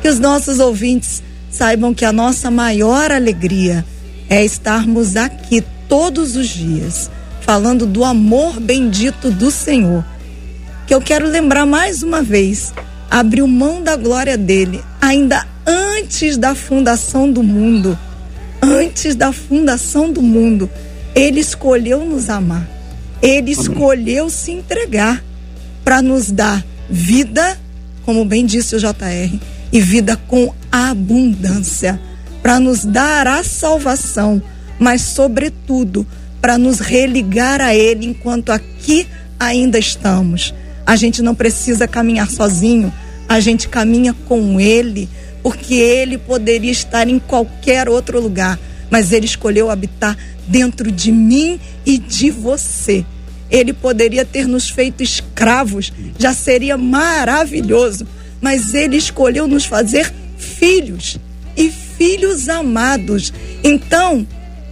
[0.02, 3.86] Que os nossos ouvintes saibam que a nossa maior alegria
[4.30, 7.10] é estarmos aqui todos os dias,
[7.42, 10.06] falando do amor bendito do Senhor.
[10.86, 12.74] Que eu quero lembrar mais uma vez:
[13.10, 17.98] abriu mão da glória dele, ainda antes da fundação do mundo.
[18.62, 20.70] Antes da fundação do mundo
[21.16, 22.68] ele escolheu nos amar.
[23.22, 25.24] Ele escolheu se entregar
[25.84, 27.58] para nos dar vida,
[28.06, 29.38] como bem disse o JR,
[29.72, 32.00] e vida com abundância,
[32.42, 34.42] para nos dar a salvação,
[34.80, 36.06] mas sobretudo
[36.42, 39.08] para nos religar a ele enquanto aqui
[39.40, 40.54] ainda estamos.
[40.86, 42.92] A gente não precisa caminhar sozinho,
[43.28, 45.08] a gente caminha com ele,
[45.44, 48.60] porque ele poderia estar em qualquer outro lugar,
[48.90, 50.18] mas ele escolheu habitar
[50.48, 53.06] dentro de mim e de você.
[53.52, 58.08] Ele poderia ter nos feito escravos, já seria maravilhoso,
[58.42, 61.18] mas ele escolheu nos fazer filhos
[61.56, 63.34] e filhos amados.
[63.64, 64.26] Então,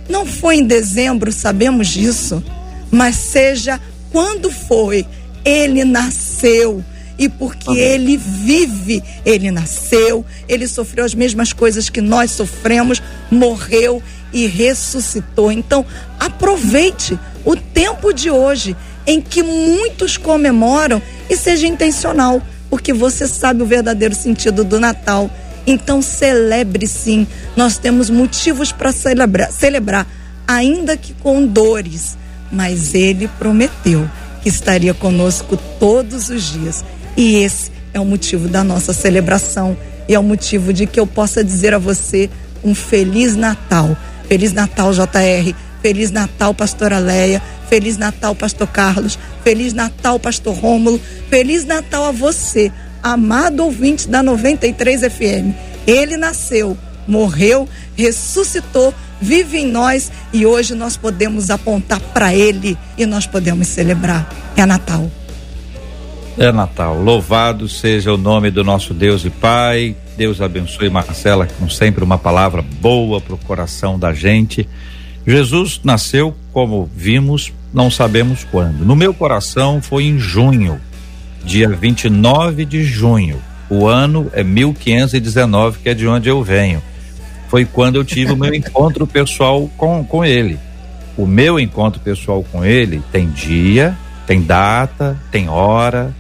[0.10, 2.44] não foi em dezembro, sabemos disso,
[2.90, 3.80] mas seja
[4.12, 5.06] quando foi,
[5.44, 6.84] ele nasceu.
[7.20, 7.82] E porque Amém.
[7.82, 13.02] ele vive, ele nasceu, ele sofreu as mesmas coisas que nós sofremos,
[13.32, 15.52] morreu e ressuscitou.
[15.52, 15.84] Então,
[16.20, 22.42] aproveite o tempo de hoje em que muitos comemoram e seja intencional,
[22.78, 25.32] porque você sabe o verdadeiro sentido do Natal.
[25.66, 27.26] Então, celebre sim.
[27.56, 30.06] Nós temos motivos para celebrar, celebrar,
[30.48, 32.16] ainda que com dores,
[32.52, 34.08] mas ele prometeu
[34.44, 36.86] que estaria conosco todos os dias.
[37.18, 39.76] E esse é o motivo da nossa celebração
[40.08, 42.30] e é o motivo de que eu possa dizer a você
[42.64, 43.98] um feliz Natal
[44.28, 45.56] Feliz Natal, JR.
[45.82, 47.42] Feliz Natal, Pastora Leia.
[47.70, 49.18] Feliz Natal, Pastor Carlos.
[49.44, 51.00] Feliz Natal, Pastor Rômulo.
[51.30, 52.72] Feliz Natal a você,
[53.04, 55.54] amado ouvinte da 93 FM.
[55.86, 63.06] Ele nasceu, morreu, ressuscitou, vive em nós e hoje nós podemos apontar para ele e
[63.06, 64.30] nós podemos celebrar.
[64.56, 65.10] É Natal.
[66.38, 67.02] É Natal.
[67.02, 69.96] Louvado seja o nome do nosso Deus e Pai.
[70.16, 74.68] Deus abençoe Marcela com sempre uma palavra boa para o coração da gente.
[75.26, 78.84] Jesus nasceu, como vimos, não sabemos quando.
[78.84, 80.82] No meu coração foi em junho,
[81.46, 83.38] dia 29 de junho.
[83.70, 86.82] O ano é 1519, que é de onde eu venho.
[87.48, 90.58] Foi quando eu tive o meu encontro pessoal com, com ele.
[91.16, 93.96] o meu encontro pessoal com ele tem dia,
[94.26, 96.12] tem data, tem hora.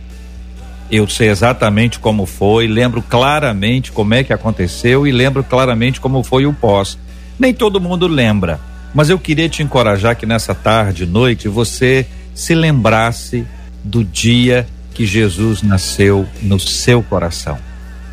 [0.91, 6.23] Eu sei exatamente como foi, lembro claramente como é que aconteceu e lembro claramente como
[6.23, 6.95] foi o pós.
[7.39, 8.59] Nem todo mundo lembra,
[8.97, 13.45] mas eu queria te encorajar que nessa tarde, noite, você se lembrasse
[13.83, 17.59] do dia que Jesus nasceu no seu coração.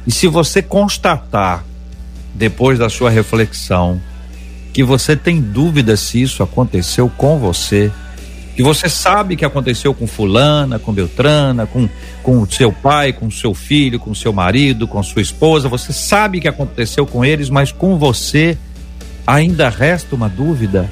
[0.07, 1.64] E se você constatar,
[2.35, 3.99] depois da sua reflexão,
[4.74, 7.91] que você tem dúvida se isso aconteceu com você,
[8.55, 11.89] que você sabe que aconteceu com fulana, com Beltrana, com
[12.22, 16.49] com seu pai, com seu filho, com seu marido, com sua esposa, você sabe que
[16.49, 18.59] aconteceu com eles, mas com você
[19.27, 20.91] ainda resta uma dúvida.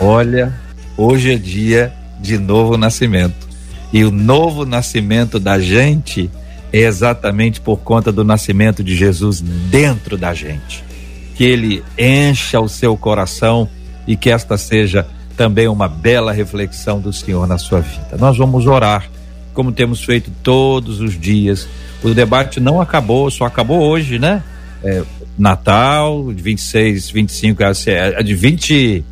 [0.00, 0.52] Olha,
[0.96, 3.48] hoje é dia de novo nascimento.
[3.92, 6.30] E o novo nascimento da gente
[6.72, 10.92] é exatamente por conta do nascimento de Jesus dentro da gente
[11.34, 13.68] que ele encha o seu coração
[14.06, 15.06] e que esta seja
[15.36, 18.16] também uma bela reflexão do Senhor na sua vida.
[18.18, 19.10] Nós vamos orar,
[19.54, 21.68] como temos feito todos os dias.
[22.02, 24.42] O debate não acabou, só acabou hoje, né?
[24.84, 25.02] É,
[25.38, 29.04] Natal, 26, 25, é, é de 20,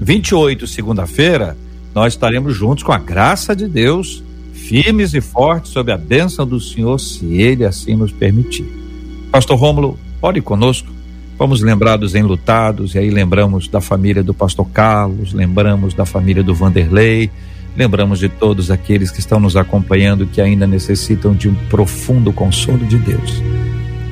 [0.00, 1.56] 28, segunda-feira,
[1.94, 6.60] nós estaremos juntos com a graça de Deus, firmes e fortes sob a bênção do
[6.60, 8.66] Senhor, se Ele assim nos permitir.
[9.30, 10.88] Pastor Rômulo, ore conosco.
[11.38, 16.42] Vamos lembrar dos enlutados, e aí lembramos da família do pastor Carlos, lembramos da família
[16.42, 17.30] do Vanderlei,
[17.76, 22.86] lembramos de todos aqueles que estão nos acompanhando que ainda necessitam de um profundo consolo
[22.86, 23.42] de Deus.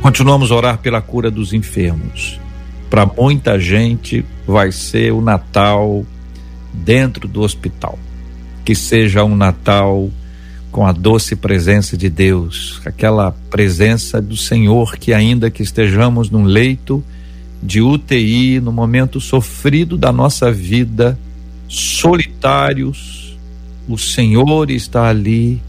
[0.03, 2.40] Continuamos a orar pela cura dos enfermos.
[2.88, 6.07] Para muita gente vai ser o Natal
[6.72, 7.98] dentro do hospital.
[8.64, 10.09] Que seja um Natal
[10.72, 16.44] com a doce presença de Deus, aquela presença do Senhor que ainda que estejamos num
[16.44, 17.05] leito
[17.62, 21.18] de UTI, no momento sofrido da nossa vida,
[21.68, 23.36] solitários,
[23.86, 25.61] o Senhor está ali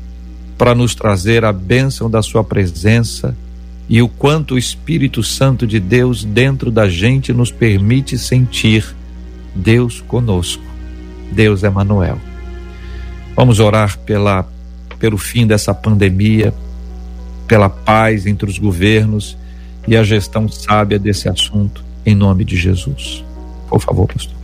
[0.57, 3.35] para nos trazer a bênção da Sua presença
[3.89, 8.95] e o quanto o Espírito Santo de Deus dentro da gente nos permite sentir
[9.55, 10.63] Deus conosco.
[11.31, 12.17] Deus é Manuel.
[13.35, 14.47] Vamos orar pela
[15.01, 16.53] pelo fim dessa pandemia,
[17.47, 19.35] pela paz entre os governos
[19.87, 23.25] e a gestão sábia desse assunto, em nome de Jesus.
[23.67, 24.37] Por favor, pastor.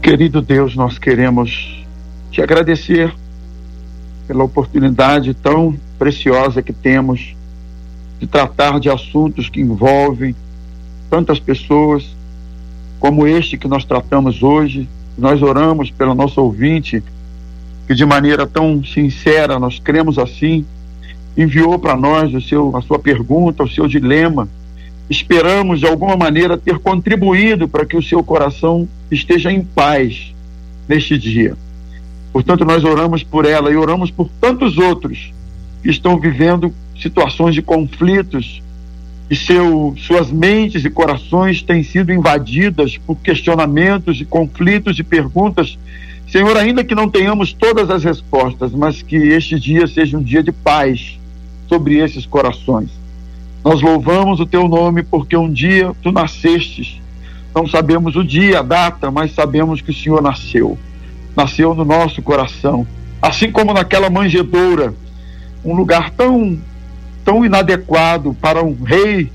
[0.00, 1.84] Querido Deus, nós queremos
[2.30, 3.12] te agradecer
[4.28, 7.34] pela oportunidade tão preciosa que temos
[8.18, 10.34] de tratar de assuntos que envolvem
[11.08, 12.16] tantas pessoas,
[12.98, 14.88] como este que nós tratamos hoje.
[15.16, 17.02] Nós oramos pelo nosso ouvinte,
[17.86, 20.64] que de maneira tão sincera, nós cremos assim,
[21.36, 24.48] enviou para nós o seu, a sua pergunta, o seu dilema.
[25.08, 30.34] Esperamos, de alguma maneira, ter contribuído para que o seu coração esteja em paz
[30.88, 31.56] neste dia.
[32.32, 35.32] Portanto, nós oramos por ela e oramos por tantos outros
[35.82, 38.62] que estão vivendo situações de conflitos
[39.30, 45.78] e seu, suas mentes e corações têm sido invadidas por questionamentos e conflitos e perguntas.
[46.26, 50.42] Senhor, ainda que não tenhamos todas as respostas, mas que este dia seja um dia
[50.42, 51.18] de paz,
[51.68, 52.88] sobre esses corações.
[53.62, 57.00] Nós louvamos o teu nome porque um dia tu nascestes.
[57.54, 60.78] Não sabemos o dia, a data, mas sabemos que o Senhor nasceu.
[61.36, 62.86] Nasceu no nosso coração.
[63.20, 64.94] Assim como naquela manjedoura,
[65.64, 66.58] um lugar tão
[67.28, 69.30] tão inadequado para um rei,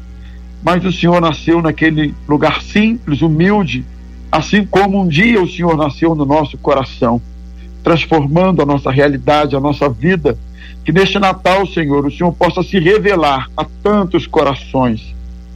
[0.64, 3.86] mas o Senhor nasceu naquele lugar simples, humilde,
[4.32, 7.22] assim como um dia o Senhor nasceu no nosso coração,
[7.84, 10.36] transformando a nossa realidade, a nossa vida.
[10.84, 15.14] Que neste Natal, Senhor, o Senhor possa se revelar a tantos corações,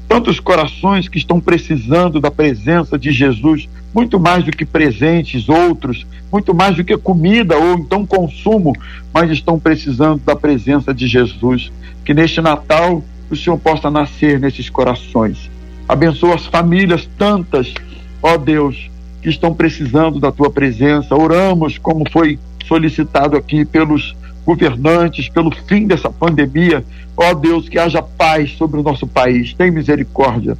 [0.07, 3.67] tantos corações que estão precisando da presença de Jesus,
[3.98, 8.72] muito mais do que presentes outros, muito mais do que comida ou então consumo,
[9.12, 11.72] mas estão precisando da presença de Jesus.
[12.06, 15.50] Que neste Natal o Senhor possa nascer nesses corações.
[15.89, 17.74] Abençoa as famílias tantas,
[18.22, 21.16] ó Deus, que estão precisando da tua presença.
[21.16, 22.38] Oramos, como foi
[22.68, 26.86] solicitado aqui pelos governantes, pelo fim dessa pandemia.
[27.18, 29.56] Ó Deus, que haja paz sobre o nosso país.
[29.56, 30.56] Tem misericórdia.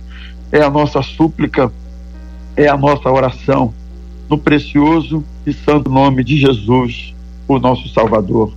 [0.52, 1.72] É a nossa súplica,
[2.58, 3.74] é a nossa oração.
[4.30, 7.14] No precioso e santo nome de Jesus,
[7.48, 8.52] o nosso Salvador.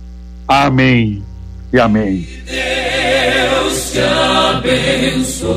[0.45, 1.23] Amém
[1.71, 2.27] e amém.
[2.45, 3.99] Deus te
[4.57, 5.51] abençoe.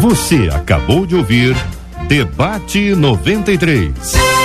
[0.00, 1.54] Você acabou de ouvir
[2.08, 4.37] Debate 93.